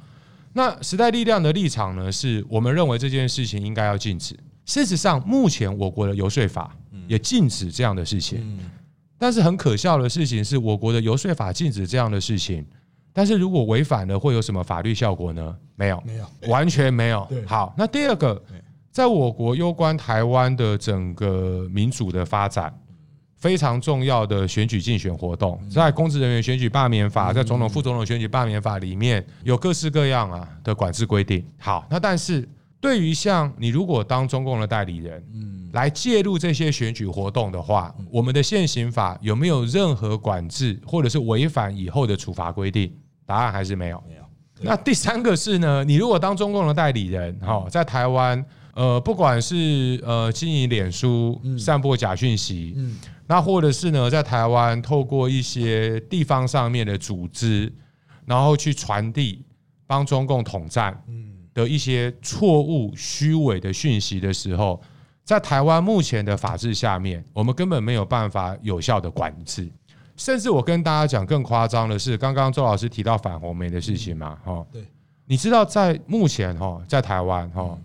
[0.54, 4.38] 那时代力量的立场呢，是我们认为这件事情应该要禁止。
[4.66, 6.76] 事实上，目前我国的游说法
[7.08, 8.40] 也禁止这样的事情。
[8.42, 8.60] 嗯
[9.24, 12.66] 但是很可笑的事情是，我国的游说法禁止这样的事情，
[13.14, 15.56] 但是如果违反了，会有什么法律效果呢？
[15.78, 17.46] 没有，没有，完全没有对。
[17.46, 18.44] 好，那第二个，
[18.92, 22.78] 在我国攸关台湾的整个民主的发展。
[23.38, 31.46] 非常重要的选举竞选活动，在公职人员选举罢免法，在总统、副总统选举罢免法里面有各式各样啊的管制规定。
[31.58, 32.48] 好，那但是
[32.84, 42.94] 对于像你如果当中共的代理人，嗯，来介入这些选举活动的话，我们的现行法有没有任何管制或者是违反以后的处罚规定？
[43.26, 44.04] 答案还是没有。
[44.06, 44.24] 没有，
[44.64, 52.98] 那第三个是呢，你如果当中共的代理人，哈，在台湾，呃，不管是呃经营脸书、散播假讯息，嗯。
[53.26, 57.72] 那或者是呢，在台湾透过一些地方上面的组织，
[58.26, 59.46] 然后去传递
[59.88, 64.82] 帮中共统战嗯的一些错误、虚伪的讯息的时候，
[65.24, 69.72] 在台湾目前的法制下面，我们根本没有办法有效的管制。
[70.16, 74.86] 甚至我跟大家讲更夸张的是，刚刚周老师提到反红媒的事情嘛，哈，对，
[75.26, 77.78] 你知道在目前哈，在台湾哈，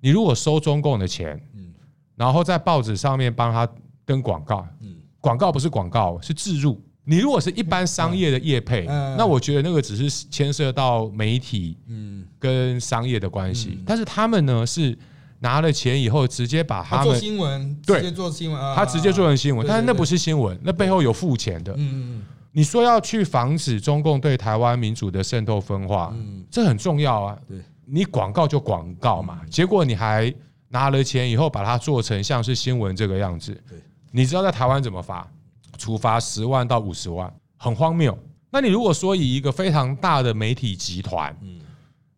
[0.00, 1.72] 你如果收中共的钱，嗯。
[2.16, 3.68] 然后在报纸上面帮他
[4.04, 4.96] 登广告，嗯。
[5.20, 6.80] 广告不是广告，是置入。
[7.10, 9.16] 你如果是一般商业的业配，嗯。
[9.16, 13.70] 那我觉得那个只是牵涉到媒体嗯，跟商业的关系。
[13.72, 14.96] 嗯，但是他们呢是
[15.38, 17.96] 拿了钱以后，直接把他们新闻，对。
[17.96, 21.72] 直接做新闻啊，他直接做成新闻，但是那不是新闻，那背后有付钱的。
[21.72, 27.38] 嗯嗯你说要去防止中共对台湾民主的渗透分化，嗯，这很重要啊。
[27.48, 30.30] 对，你广告就广告嘛，结果你还
[30.68, 33.52] 拿了钱以后把它做成像是新闻这个样子。
[33.66, 33.78] 对。
[34.10, 35.26] 你知道在台湾怎么罚？
[35.78, 38.16] 处罚十万到五十万，很荒谬。
[38.50, 41.60] 那你如果说以一个非常大的媒体集团，嗯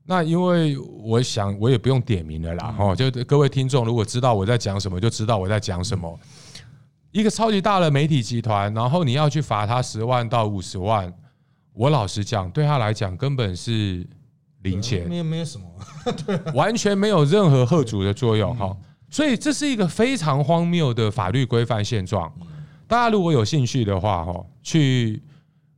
[0.06, 6.18] 那因为我想我也不用点名了啦，嗯哦，就各位听众如果知道我在讲什么，就知道我在讲什么。
[7.12, 11.12] 一个超级大的媒体集团，然后你要去罚他十万到五十万，
[11.72, 14.04] 我老实讲，对他来讲根本是
[14.62, 15.66] 零钱，没有没有什么，
[16.54, 18.76] 完全没有任何贺阻的作用哈。
[19.10, 22.32] 所以这是一个非常荒谬的法律规范现状。
[22.90, 25.22] 大家如果有兴趣的话，哈，去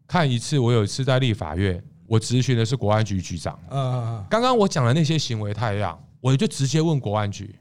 [0.09, 0.59] 看一次。
[0.59, 3.59] 我有一次在立法院，我咨询的是国安局局长。
[3.69, 7.55] 嗯，刚刚我讲的那些行为太样，我就直接问国安局，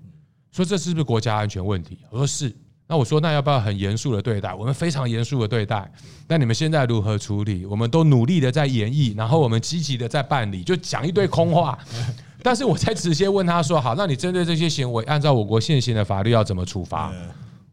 [0.54, 1.98] 说这是不是国家安全问题？
[2.10, 2.56] 我说是。
[2.88, 4.54] 那我说那要不要很严肃的对待？
[4.54, 5.92] 我们非常严肃的对待。
[6.30, 7.66] 那你们现在如何处理？
[7.66, 11.78] 我们都努力的在演绎，然后我们积极的在办理，就讲一堆空话。
[12.42, 17.14] 但是我才直接问他说：好，那你针对这些行为，按照我国现行的法律要怎么处罚？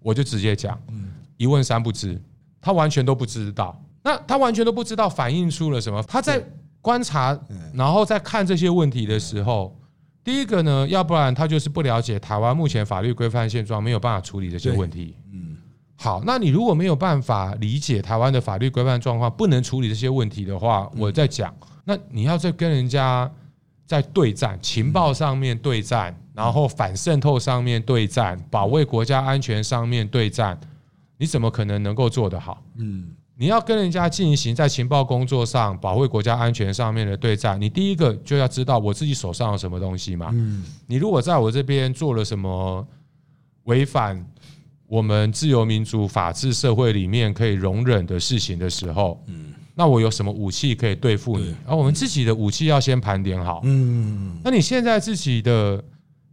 [0.02, 0.80] 我就直接讲，
[1.38, 2.20] 一问三不知，
[2.60, 3.82] 他完全都不知道。
[4.02, 6.02] 那他完全都不知道，反映出了什么？
[6.02, 6.42] 他在
[6.82, 7.38] 观察，
[7.72, 9.74] 然后在看这些问题的时候，
[10.22, 15.16] 第一个呢，要不然他就是不了解台湾目前法律规范现状，没有办法处理这些问题。
[15.32, 15.56] 嗯
[16.00, 21.52] 好，那你如果没有办法理解台湾的法律规范状况，不能处理这些问题的话，我在讲，
[21.84, 23.28] 那你要再跟人家
[23.84, 30.56] 在对战，情报上面对战，然后反渗透上面对战，保卫国家安全上面对战，
[31.18, 32.64] 你怎么可能能够做得好？
[32.76, 40.30] 嗯你要跟人家进行在情报工作上保卫国家安全上面的对战，你第一个就要知道我自己手上有什么东西嘛。
[40.32, 42.84] 嗯你如果在我这边做了什么
[43.62, 44.26] 违反
[44.88, 51.54] 我们自由民主法治社会里面可以容忍的事情的时候，嗯那我有什么武器可以对付你？
[51.64, 53.60] 而我们自己的武器要先盘点好。
[53.62, 55.80] 嗯那你现在自己的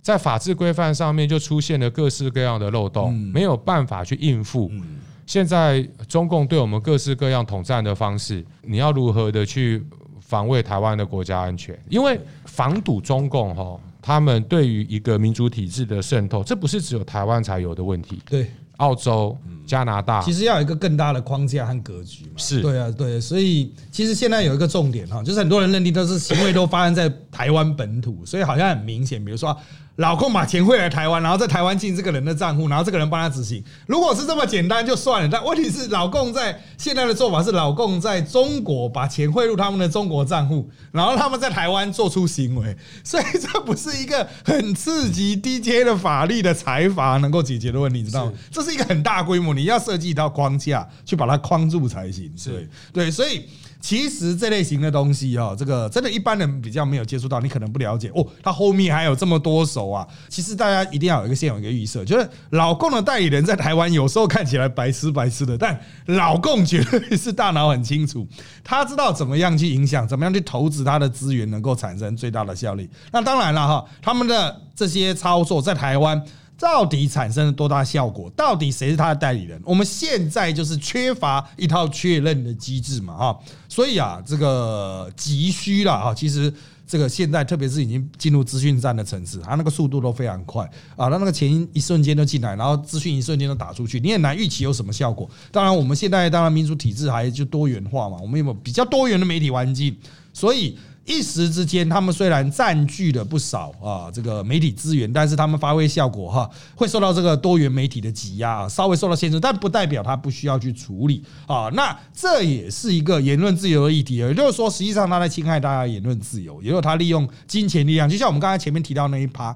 [0.06, 3.18] 在法制规范上面就出现了各式各样的漏洞，嗯。
[3.34, 4.70] 没有办法去应付。
[4.72, 5.00] 嗯。
[5.26, 9.84] 现在中共对我们各式各样统战的方式，你要如何的去
[10.22, 11.76] 防卫台湾的国家安全？
[11.90, 20.22] 因为防堵中共哈，他们对于一个民主体制的渗透，这不是只有台湾才有的问题，对，澳洲、加拿大。
[20.22, 22.34] 其实要有一个更大的框架和格局嘛。
[22.38, 22.62] 是。
[22.62, 29.58] 对啊，对，所以其实现在有一个重点哈，就是很多人认定都是行为都发生在台湾本土，所以好像很明显，比如说
[29.98, 33.64] 老公把钱汇来台湾，然后在台湾进这个人的账户，然后这个人帮他执行。
[33.88, 48.34] 如果是这么简单就算了，但问题是老公在现在的做法是老公在中国把钱汇入他们的中国账户，然后他们在台湾做出行为，所以这不是一个很刺激 DJ 的法律的财阀能够解决的问题，知道吗？
[48.52, 52.30] 这是一个很大规模，你要设计一套框架去把它框住才行。
[52.44, 53.46] 对对，所以。
[53.86, 58.26] 其实这类型的东西哦，这个真的一般人比较没有接触到，你可能不了解哦。
[58.42, 60.08] 它后面还有这么多手啊！
[60.28, 68.28] 其实大家一定要有一个先有一个预设，就是老共的代理人在台湾有时候看起来白痴白痴的，但老共绝对是大脑很清楚，
[68.64, 72.90] 他知道怎么样去影响，怎么样去投资他的资源，能够产生最大的效率。
[73.12, 76.20] 那当然了哈，他们的这些操作在台湾。
[76.58, 78.30] 到底产生了多大效果？
[78.36, 79.62] 到底谁是他的代理人？
[79.66, 86.14] 我们现在就是缺乏一套确认的机制嘛，哈，所以啊，这个急需了哈。
[86.14, 86.54] 其实
[86.88, 90.64] 这个现在，特别是已经进入资讯站的城市，它那个速度都非常快
[90.96, 95.30] 啊，它那个钱一瞬间就进来，然后资讯一瞬间都打出去，你很难预期有什么效果。
[95.52, 99.96] 当然，我们现在当然民主体制还就多元化嘛，我们有比较多元的媒体环境，
[100.32, 100.78] 所以。
[101.06, 111.70] 一时之间，他们虽然占据了不少啊这个媒体资源，但是他们发挥效果哈，会受到这个多元媒体的挤压，稍微受到限制，但不代表他不需要去处理啊。
[111.74, 119.56] 那这也是一个言论自由的议题，也就是说，实际上他在侵害大家言论自由，也有他利用金钱力量，就像我们刚才前面提到那一趴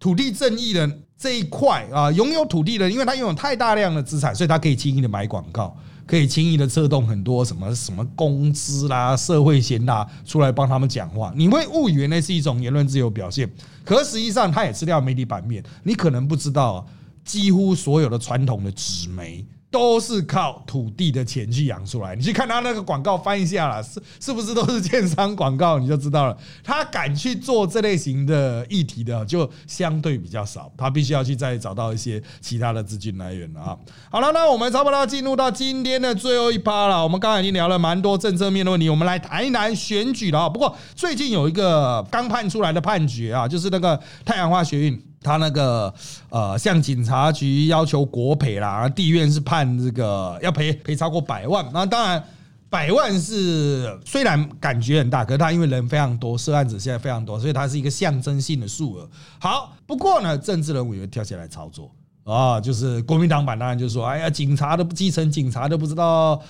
[0.00, 5.76] 土地正义的这一块啊，拥有土地的，因为他拥有太大量的资产，所以他可以轻易的买广告。
[6.10, 13.48] 可以轻易的策动很多什么什么工资啦、社会贤达出来帮他们讲话，你会误以为那是一种言论自由表现，
[13.84, 15.62] 可实际上它也吃掉媒体版面。
[15.84, 16.84] 你可能不知道，
[17.24, 19.46] 几乎所有的传统的纸媒。
[19.70, 22.16] 都是靠土地的钱去养出来。
[22.16, 25.78] 你去看他那个广告翻一下啦，是是不是都是建商广告？
[25.78, 26.36] 你就知道了。
[26.64, 30.70] 他敢去做这类型的议题的，就相对比较少。
[30.76, 33.76] 他必须要去再找到一些其他的资金来源了啊。
[34.10, 37.02] 好了，那我们差不多进入到今天的最后一趴了。
[37.02, 40.48] 我们刚才已经聊了蛮多政策面的问题，我们来谈一谈选举了啊。
[40.48, 45.09] 不过最近有一个刚判出来的判决啊，就是那个太阳花学运。
[45.22, 45.92] 他那个
[46.30, 51.68] 呃，向警察局要求国赔啦，地院是判这个要赔赔超过百万。
[51.72, 52.22] 那当然，
[52.70, 59.08] 百万是虽然感觉很大，可是他因为人非常多，涉案者现在非常多，所以它是一个象征性的数额。
[59.38, 61.90] 好，不过呢，政治人物也跳起来操作
[62.24, 66.40] 啊，就是国民党版当然就说，哎呀，警察都不基层警察都不知道。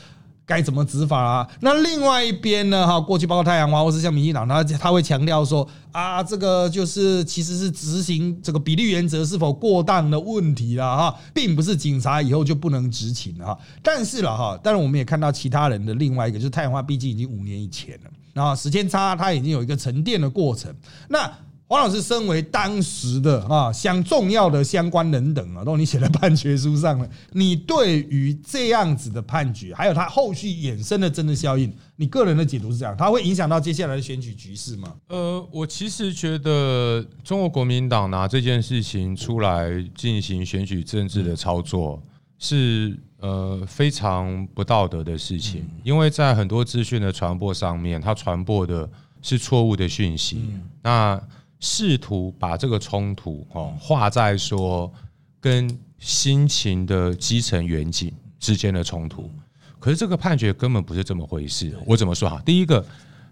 [0.50, 1.48] 该怎么执法啊？
[1.60, 2.84] 那另外一边呢？
[2.84, 13.58] 哈，过去包括太阳花或是像民进党，他他会强调说啊，这个就是其实是执行这个比例原则是否过当的问题了哈，并不是警察以后就不能执勤了哈。
[13.80, 20.74] 但是了哈，但是我们也看到其他人的另外一个，就是太阳花，毕竟已经五年以前了，然后时间差，它已经有一个沉淀的过程。
[21.08, 21.30] 那
[21.70, 27.08] 黄老师身为当时的啊相重要的相关人等啊，都你写在判决书上了。
[27.30, 32.96] 你对于这样子的判决，还有它后续衍生的政治效应，你个人的解读是这样？
[32.98, 34.92] 它会影响到接下来的选举局势吗？
[35.10, 42.02] 呃，我其实觉得中国国民党拿这件事情出来进行选举政治的操作，
[42.40, 48.90] 是呃非常不道德的事情，因为在很多资讯的传播上面，它传播的
[49.22, 50.50] 是错误的讯息。
[50.82, 51.22] 那
[51.60, 54.92] 试图把这个冲突哦画在说
[55.38, 59.30] 跟辛勤的基层远景之间的冲突，
[59.78, 61.76] 可是这个判决根本不是这么回事。
[61.86, 62.42] 我怎么说哈？
[62.44, 62.84] 第一个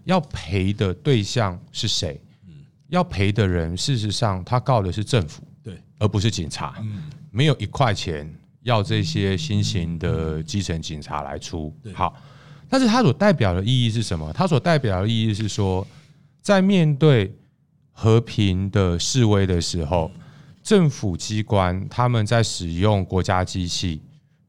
[0.05, 2.21] 要赔的对象是谁？
[2.89, 6.75] 要赔的人事实上他告的是政府，对，而不是警察。
[7.29, 8.31] 没有一块钱
[8.63, 11.71] 要这些新型的基层警察来出。
[11.93, 12.15] 好，
[12.67, 14.33] 但是它所代表的意义是什么？
[14.33, 15.85] 它所代表的意义是说，
[16.41, 17.31] 在面对
[18.01, 20.09] 和平的示威的时候，
[20.63, 24.01] 政府机关他们在使用国家机器、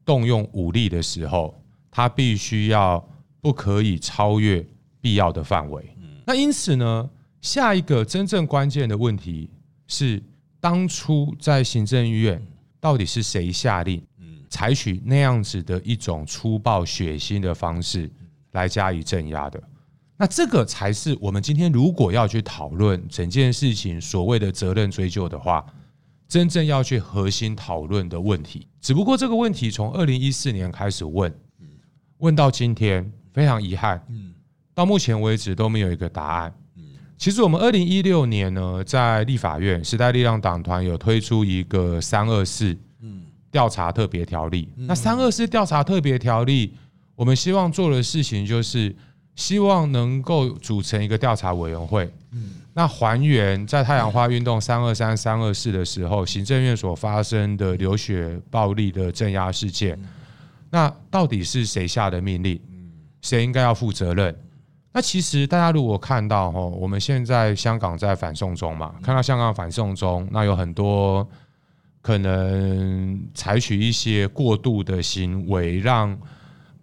[0.05, 1.61] 动用武力的时候，
[1.91, 3.05] 他必须要
[3.41, 4.65] 不可以超越
[5.01, 5.83] 必要的范围。
[6.25, 7.09] 那因此呢，
[7.41, 9.49] 下一个真正关键的问题
[9.85, 10.23] 是，
[10.61, 12.41] 当初在行政院
[12.79, 14.01] 到底是谁下令，
[14.47, 18.09] 采取那样子的一种粗暴血腥的方式
[18.51, 19.61] 来加以镇压的？
[20.21, 25.65] 那这个才是我们今天如果要去讨论整件事情所谓的责任追究的话，
[26.27, 28.67] 真正要去核心讨论的问题。
[28.79, 31.33] 只不过这个问题从二零一四年开始问，
[32.19, 33.99] 问到今天，非常遗憾，
[34.75, 36.53] 到目前为止都没有一个答案。
[37.17, 42.77] 其实我们二零一六年呢，在立法院时代力量党团有推出一个三二四
[43.49, 44.69] 调查特别条例。
[44.75, 46.75] 那三二四调查特别条例，
[47.15, 48.95] 我们希望做的事情就是。
[49.35, 59.99] 希望能够组成一个调查委员会，嗯那还原在太阳花运动三二三、三二四的时候，行政院所发生的流血暴力的镇压事件，
[60.69, 62.59] 那到底是谁下的命令？
[63.21, 64.33] 谁应该要负责任？
[64.93, 71.27] 那其实大家如果看到哈，我们现在香港在反送中嘛，看到香港反送中，那有很多
[72.01, 76.17] 可能采取一些过度的行为，让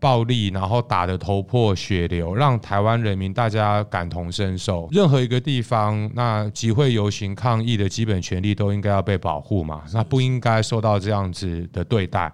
[0.01, 4.88] 暴力，然后打得头破血流，让台湾人民大家感同身受。
[4.92, 12.32] 任何一个地方，那集会游行抗议的基本权利都应该要被保护嘛，那不应该受到这样子的对待。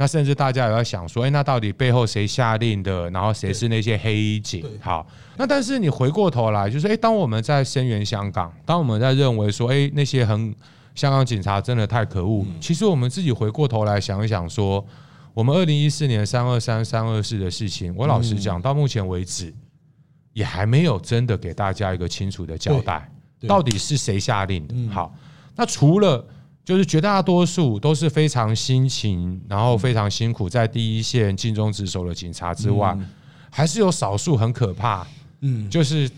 [0.00, 3.10] 那甚至大家也要想说，哎，那到底背后谁下令的？
[3.10, 4.64] 然后谁是那些黑警？
[4.80, 5.04] 好，
[5.36, 10.54] 那但是你回过头来，就是哎，当我们在声援香港，当我们在认为说，哎，那些很
[10.94, 12.46] 香港警察真的太可恶。
[12.60, 14.84] 其实我们自己回过头来想一想，说
[15.38, 19.54] 我们二零一四年三二三、三二四的事情，我老实讲，到目前为止
[20.32, 23.08] 也还没有真的给大家一个清楚的交代，
[23.46, 24.74] 到底是谁下令的？
[24.92, 25.14] 好，
[25.54, 26.26] 那除了。
[26.64, 32.94] 就是绝大多数都是非常辛勤，然后非常辛苦在第一线尽忠职守的警察之外，
[33.48, 35.06] 还是有少数很可怕，
[35.40, 36.10] 嗯，就是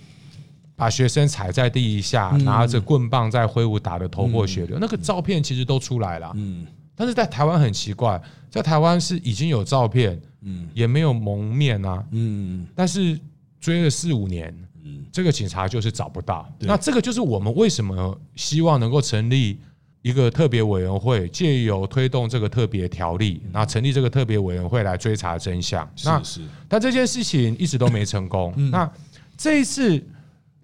[0.74, 4.76] 把学生踩在地一下，拿着棍棒在挥舞，打的头破血流。
[4.80, 6.66] 那个照片其实都出来了，嗯，
[7.00, 8.20] 但是在台湾很奇怪，
[8.50, 13.18] 在台湾是已经有照片，嗯，也没有蒙面啊，嗯，但是
[13.58, 16.46] 追了四五年，嗯，这个警察就是找不到。
[16.58, 19.58] 那这个就是我们为什么希望能够成立。
[20.02, 25.86] 一个特别委员会借由推动这个特别条例，然后成立这个特别委员会来追查真相。
[26.06, 28.54] 那是，但这件事情一直都没成功。
[28.70, 28.90] 那
[29.36, 30.02] 这一次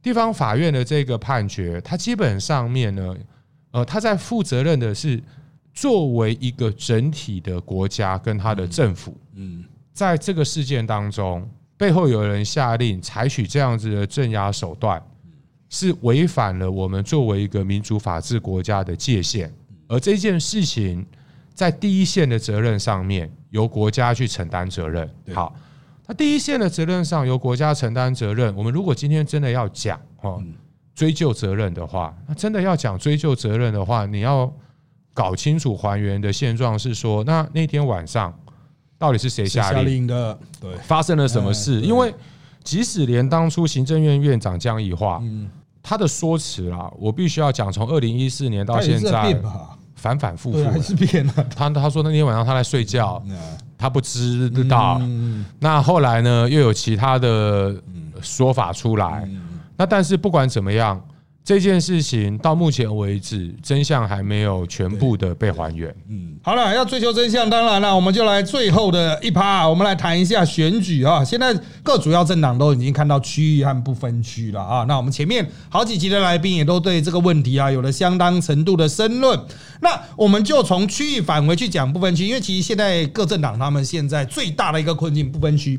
[0.00, 3.14] 地方法院的这个判决，它基本上面呢，
[3.72, 5.22] 呃，他在负责任的是
[5.76, 9.16] 作为一个整体的国家跟他的政府。
[9.36, 15.00] 嗯，在这个事件当中，背后有人下令采取这样子的镇压手段。
[15.68, 19.52] 是违反了我们作为一个民主法治国家的界限，
[19.88, 21.04] 而这件事情
[21.52, 25.10] 在第一线的责任上面由国家去承担责任。
[25.34, 25.52] 好，
[26.06, 28.54] 那第一线的责任上由国家承担责任。
[28.54, 30.40] 我们如果今天真的要讲哦
[30.94, 34.50] 追究责任的话，那真的要讲追究责任的话，你要
[35.16, 38.30] 搞清楚还原的现状是说，那那天晚上
[38.98, 40.38] 到底是谁下令的？
[40.60, 41.80] 对，发生了什么事？
[41.80, 42.14] 因为
[42.62, 45.22] 即使连当初行政院院长江宜桦，
[45.82, 49.34] 他的说辞啦，我必须要讲，从二零一四年到现在，
[49.94, 51.32] 反反复复还是变了。
[51.56, 53.24] 他他说那天晚上他在睡觉，
[53.78, 55.00] 他不知道。
[55.58, 57.74] 那后来呢，又有其他的
[58.20, 59.26] 说法出来。
[59.78, 61.02] 那但是不管怎么样。
[61.46, 65.94] 这件事情到目前为止，真相还没有全部的被还原。
[66.08, 71.24] 嗯，好了，要追求真相，当然了，我们就来最后的一趴，我们来谈一下选举啊。
[71.24, 74.82] 现在各主要政党都已经看到区域和不分区了啊。
[74.88, 79.38] 那我们前面好几集的来宾也都对这个问题啊有了相当程度的申论。
[79.80, 85.78] 那我们就从区域返回去讲不分区，因为其实现在各政党他们现在最大的一个困境，不分区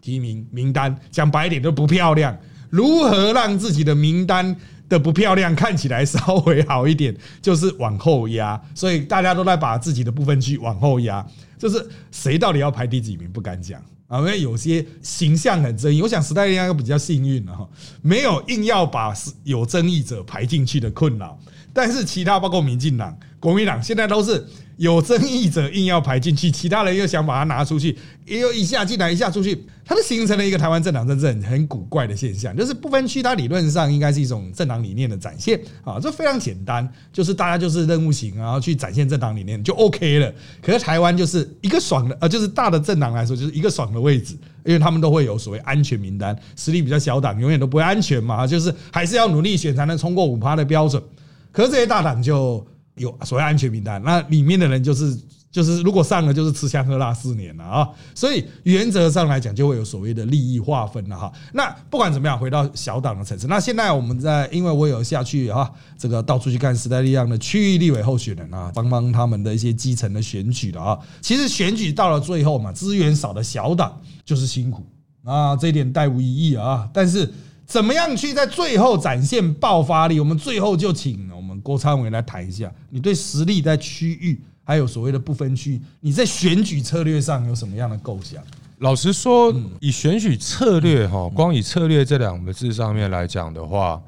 [0.00, 2.38] 提名名单讲白一点都不漂亮，
[2.70, 4.54] 如何让自己的名单？
[4.88, 11.24] 的不漂亮，看起来稍微好一点，就是往后压，所以大家都在把自己的部分去往后压，
[11.58, 16.00] 就是谁到底要排第几名不敢讲啊，因为有些形象很争议。
[16.02, 17.68] 我想时代力量比较幸运了哈，
[18.02, 19.12] 没有硬要把
[19.44, 21.38] 有争议者排进去的困扰，
[21.72, 24.46] 但是其他包括民进党、国民党现在都是。
[24.78, 32.56] 有争议者硬要排进去，其他人又想把它拿出去，也有一下进来一下出去，它就形成了一个台湾政党政治很很古怪的现象。
[32.56, 40.32] 就是不分区，它理论上应该是一种政党理念的展现啊，这非常简单，就是大家就是任务型，然后去展现政党理念就 OK 了。
[40.62, 51.02] 可是台湾就是一个爽的，呃，就是大的政党来说就是一个爽的位置，因为他们都会有所谓安全名单，实力比较小党永远都不会安全嘛，就是还是要努力选才能冲过五趴的标准。
[51.50, 52.64] 可是这些大党就。
[52.98, 55.18] 有所谓安全名单，那里面的人就是
[55.50, 61.32] 就是如果上了就是吃香喝辣四年了啊，所以原则上来讲就会有所谓的利益划分了哈。
[61.54, 70.98] 那不管怎么样，回到小党的层次，那现在我们在因为我有下去哈，这个到处去看时代力量的区域立委候选人啊，帮帮他们的一些基层的选举了啊。
[71.22, 74.84] 其实选举到了最后嘛，资源少的小党就是辛苦
[75.24, 76.86] 啊，这一点带无疑义啊。
[76.92, 77.32] 但是
[77.66, 80.20] 怎么样去在最后展现爆发力？
[80.20, 81.26] 我们最后就请。
[81.60, 88.42] 郭昌伟来谈一下，你对实力在区域还有所谓的不分区，你在选举策略上有什么样的构想？
[88.78, 94.00] 老实说，以选举策略哈，光以策略这两个字上面来讲的话，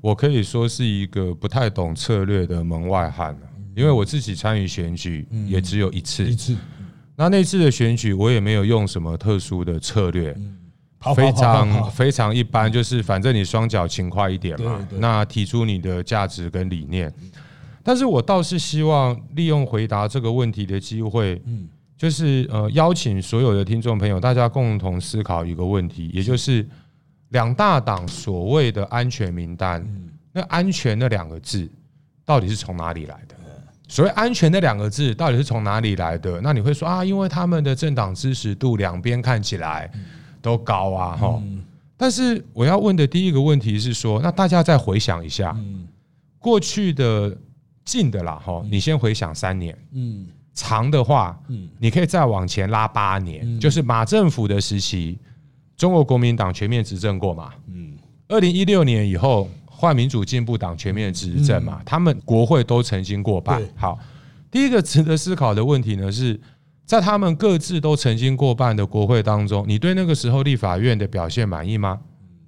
[0.00, 3.36] 我可以说是一个不太懂策略的门外汉
[3.76, 6.56] 因为我自己参与选举也只有一次，一次。
[7.14, 10.36] 那那次的选举，我也没有用什么特殊的策略。
[11.14, 17.12] 非常非常一般，就是反正你双脚勤快一点嘛那提出你的价值跟理念。
[17.82, 26.66] 但是我倒是希望利用回答这个问题的机会，嗯就是呃邀请所有的听众朋友，大家共同思考一个问题，也就是
[27.30, 31.68] 两大党所谓的安全名单，嗯那安全那两个字
[32.24, 33.34] 到底是从哪里来的？
[33.88, 36.38] 所谓安全那两个字到底是从哪里来的？
[36.42, 39.90] 那你会说啊，因为他们的政党支持度两边看起来
[40.40, 41.64] 都高啊，哈、嗯
[42.00, 45.84] 但是我要问的第一个问题是说，那大家再回想一下，嗯。
[46.38, 47.36] 过去的
[47.84, 50.28] 近的啦，哈，你先回想三年，嗯。
[50.54, 51.68] 长的话，嗯。
[51.80, 53.58] 你可以再往前拉八年，嗯。
[53.58, 55.18] 就是马政府的时期，
[55.76, 57.52] 中国国民党全面执政过嘛。
[57.66, 57.96] 嗯。
[58.28, 63.60] 二零一六年以后换民主进步党全面执政嘛，他们国会都曾经过半。
[63.74, 63.98] 好，
[64.52, 66.40] 第一个值得思考的问题呢是。
[66.88, 72.00] 在他们各自都曾经过半的国会当中，你对那个时候立法院的表现满意吗？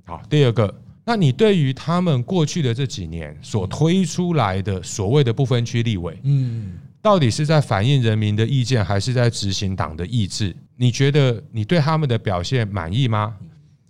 [0.06, 0.74] 好，第二个，
[1.04, 6.72] 那你对于他们过去的这几年所推出来的所谓的不分区立委，嗯
[7.02, 10.56] 到底是在反映人民的意见，还是在执行党的意志？
[10.74, 13.36] 你觉得你对他们的表现满意吗？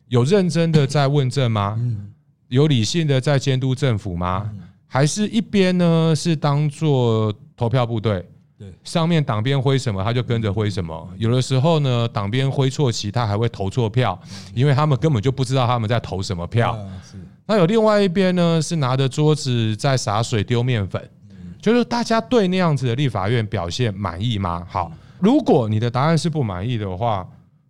[0.09, 1.77] 有认真的在问政吗？
[1.79, 2.13] 嗯
[2.49, 4.51] 有理性的在监督政府吗？
[4.89, 8.29] 还是一边呢是当做投票部队？
[8.61, 11.09] 对上面党鞭挥什么，他就跟着挥什么。
[11.17, 14.21] 有的时候呢，党鞭挥错旗，他还会投错票，
[14.55, 16.79] 因为他们根本就不知道他们在投什么票。
[17.47, 21.03] 那有另外一边呢，是拿着桌子在洒水丢面粉，
[21.59, 24.67] 就是大家对那样子的立法院表现满意吗？
[24.69, 27.27] 好，如果你的答案是不满意的话，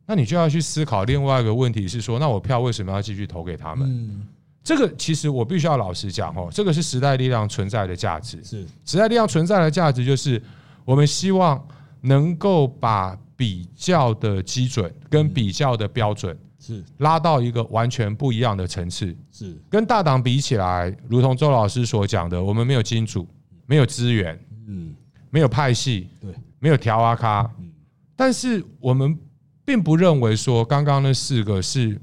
[0.07, 3.89] 那你就要去思考另外一个问题是说，那我票为什么要继续投给他们？
[3.89, 4.27] 嗯
[4.63, 8.45] 这个其实我必须要老实讲哦，这个是时代力量存在的价值。
[8.45, 10.41] 是时代力量存在的价值就是，
[10.91, 11.65] 我们希望
[12.01, 16.85] 能够把比较的基准跟比较的标准是。
[16.99, 19.17] 拉到一个完全不一样的层次。
[19.31, 19.57] 是。
[19.71, 23.25] 跟大党比起来，如同周老师所讲的，我们没有金主，
[23.67, 24.37] 没有资源，
[24.67, 24.93] 嗯。
[25.31, 26.35] 没有派系，对。
[26.59, 27.49] 没有调阿咖，
[28.17, 29.17] 但是我们
[29.65, 32.01] 并不认为说刚刚那四个是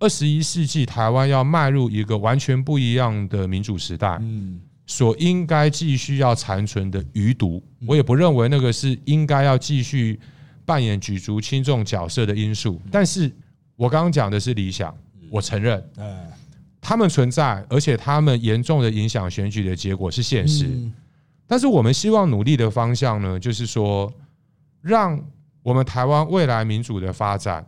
[0.00, 4.18] 二十一世纪台湾要迈入一个完全不一样的民主时代。
[4.20, 7.62] 嗯所应该继续要残存的余毒。
[7.86, 10.18] 我也不认为那个是应该要继续
[10.64, 12.80] 扮演举足轻重角色的因素。
[12.90, 13.30] 但是
[13.76, 14.92] 我刚刚讲的是理想，
[15.30, 15.80] 我承认。
[15.98, 16.28] 哎
[16.80, 20.64] 他们存在，而且他们严重的影响选举的结果是现实。
[20.66, 20.92] 嗯
[21.46, 24.10] 但是我们希望努力的方向呢，就是说，
[24.80, 25.18] 让
[25.62, 27.66] 我们台湾未来民主的发展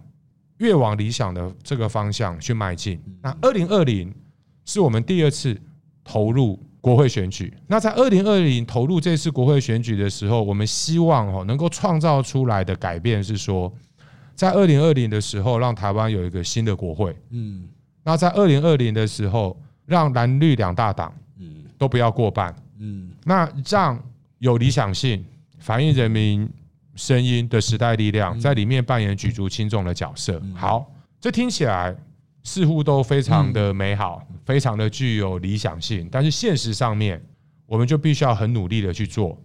[0.59, 3.01] 越往理想的这个方向去迈进。
[3.23, 4.15] 那二零二零
[4.65, 5.59] 是我们第二次
[6.05, 7.53] 投入国会选举。
[7.67, 13.73] 那在二零二零投入这次国会选举的时候，我们希望哦能够创造出来的改变是说，
[14.35, 17.15] 在二零二零的时候，让台湾有一个新的国会。
[17.31, 17.69] 嗯
[18.03, 24.03] 那在二零二零的时候，让蓝绿两大党嗯都不要过半，嗯那让
[24.39, 25.23] 有理想性、
[25.59, 26.49] 反映人民
[26.95, 30.41] 声音的时代力量在里面扮演举足轻重的角色。
[30.55, 31.95] 好，这听起来
[32.43, 37.23] 似乎都非常的美好，非常的具有理想性，但是现实上面，
[37.67, 39.41] 我们就必须要很努力的去做，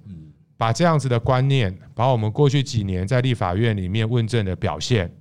[0.57, 5.13] 把这样子的观念，把我们过去几年在立法院里面问政的表现，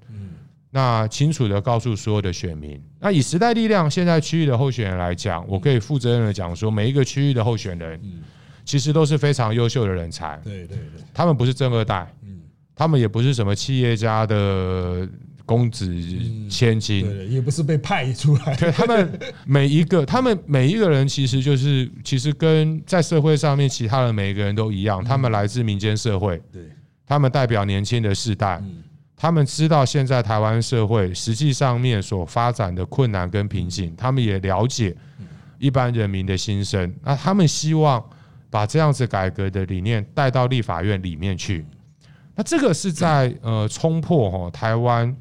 [0.71, 2.81] 那清楚的告诉所有的选民。
[3.01, 8.01] 那以时代力量现在区域的候选人来讲，我可以负责任的讲说，每一个区域的候选人，
[8.65, 11.05] 其实都是非常优秀的人才，对对对。
[11.13, 12.41] 他们不是正二代，嗯。
[12.77, 15.09] 他们也不是什么企业家的
[15.47, 15.95] 公子
[16.49, 26.63] 千金，也不是被派出来，对他们每一个，他们每一个人其实就是，其实跟在社会上面其他的每一个人都一样，他们来自民间社会，对，
[27.07, 28.83] 他们代表年轻的世代，嗯。
[29.17, 34.95] 他们知道现在台湾社会实际上面所发展的困难跟瓶颈，他们也了解
[35.59, 38.05] 一般人民的心声，那他们希望
[38.51, 41.65] 把这样子改革的理念带到立法院里面去。
[42.35, 45.17] 那这个是在呃冲破哈台湾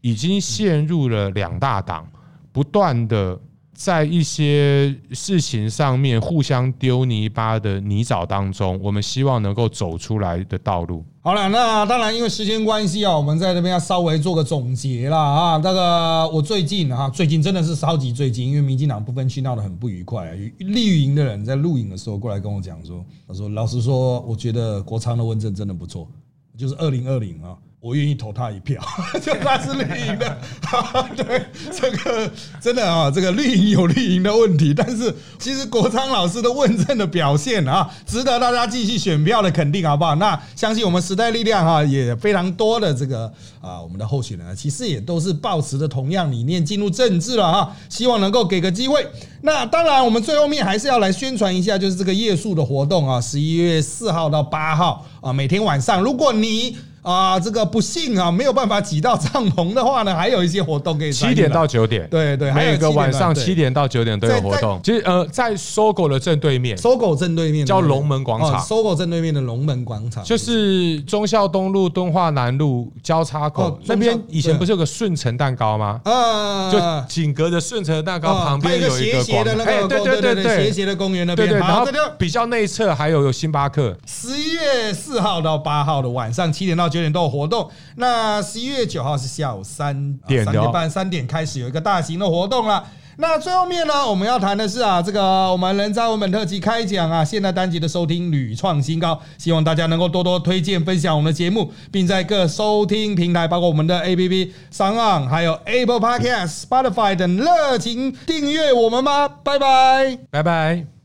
[0.00, 2.06] 已经陷入了两大党
[2.52, 3.38] 不断的
[3.74, 11.04] 在一些事情上面互相丢泥巴的泥沼当中，我们希望能够走出来的道路。
[11.20, 15.60] 好了，那当然，因为时间关系啊，我们在这边要稍微做个总结啦啊。
[15.62, 20.32] 那个我最近啊，最近真的是超级最近，因为民进党不分区闹得很不愉快、啊。
[20.58, 26.08] 绿营的人在录影的时候过来跟我讲说，他说老实说，我觉得国昌的问政真的不错，
[26.56, 28.82] 就是二零二零啊，我愿意投他一票，
[29.22, 30.38] 就他是绿营的。
[31.16, 32.28] 对，这个
[32.60, 40.16] 真的啊，这个绿营有绿营的问题，但是其实国昌老师的问政的表现啊，值得大家继续选票的肯定，好不好？
[40.16, 49.06] 那相信我们时代力量哈，也非常多的这个啊，我们的候选人啊其实也都是抱持着同样理念进入政治了哈，希望能够给个机会。
[49.42, 56.76] 那当然，我们最后面还是要来宣传一下，就是这个夜宿的活动啊，十一月四号到八号啊，每天晚上，如果你
[57.08, 61.12] 啊，这个不幸啊，没有办法挤到帐篷的话呢，还有一些活动可以。
[61.12, 64.78] 七点到九点，对对，每个晚上七点到九点都有活动。
[64.84, 76.00] 其实呃，在搜狗的正对面，搜狗正对面叫龙门广场，搜狗正对面的龙门广场，就是忠孝东路、敦化南路交叉口那边，以前不是有个顺成蛋糕吗？
[76.04, 76.78] 啊，就
[77.08, 81.48] 紧隔着顺成蛋糕旁边有一个斜的那个，对对对对，斜斜的公园那边。
[81.48, 81.86] 对对，然后
[82.18, 83.96] 比较内侧还有有星巴克。
[84.06, 87.70] 十一月四号到八号的晚上七点到九点都有活动。
[87.96, 92.84] 那十一月九号是下午三点三点半三点开始有一个大型的活动了。
[93.20, 95.20] 那最后面呢，我们要谈的是啊，这个
[95.50, 109.26] 我们人渣文本特辑开讲啊，现在单集的收听屡创新高，希望大家能够多多推荐分享我们的节目，并在各收听平台，包括我们的 A P P 上岸，还有 Apple Podcast、Spotify 等热情订阅我们吧。
[109.26, 110.97] 拜拜，拜拜。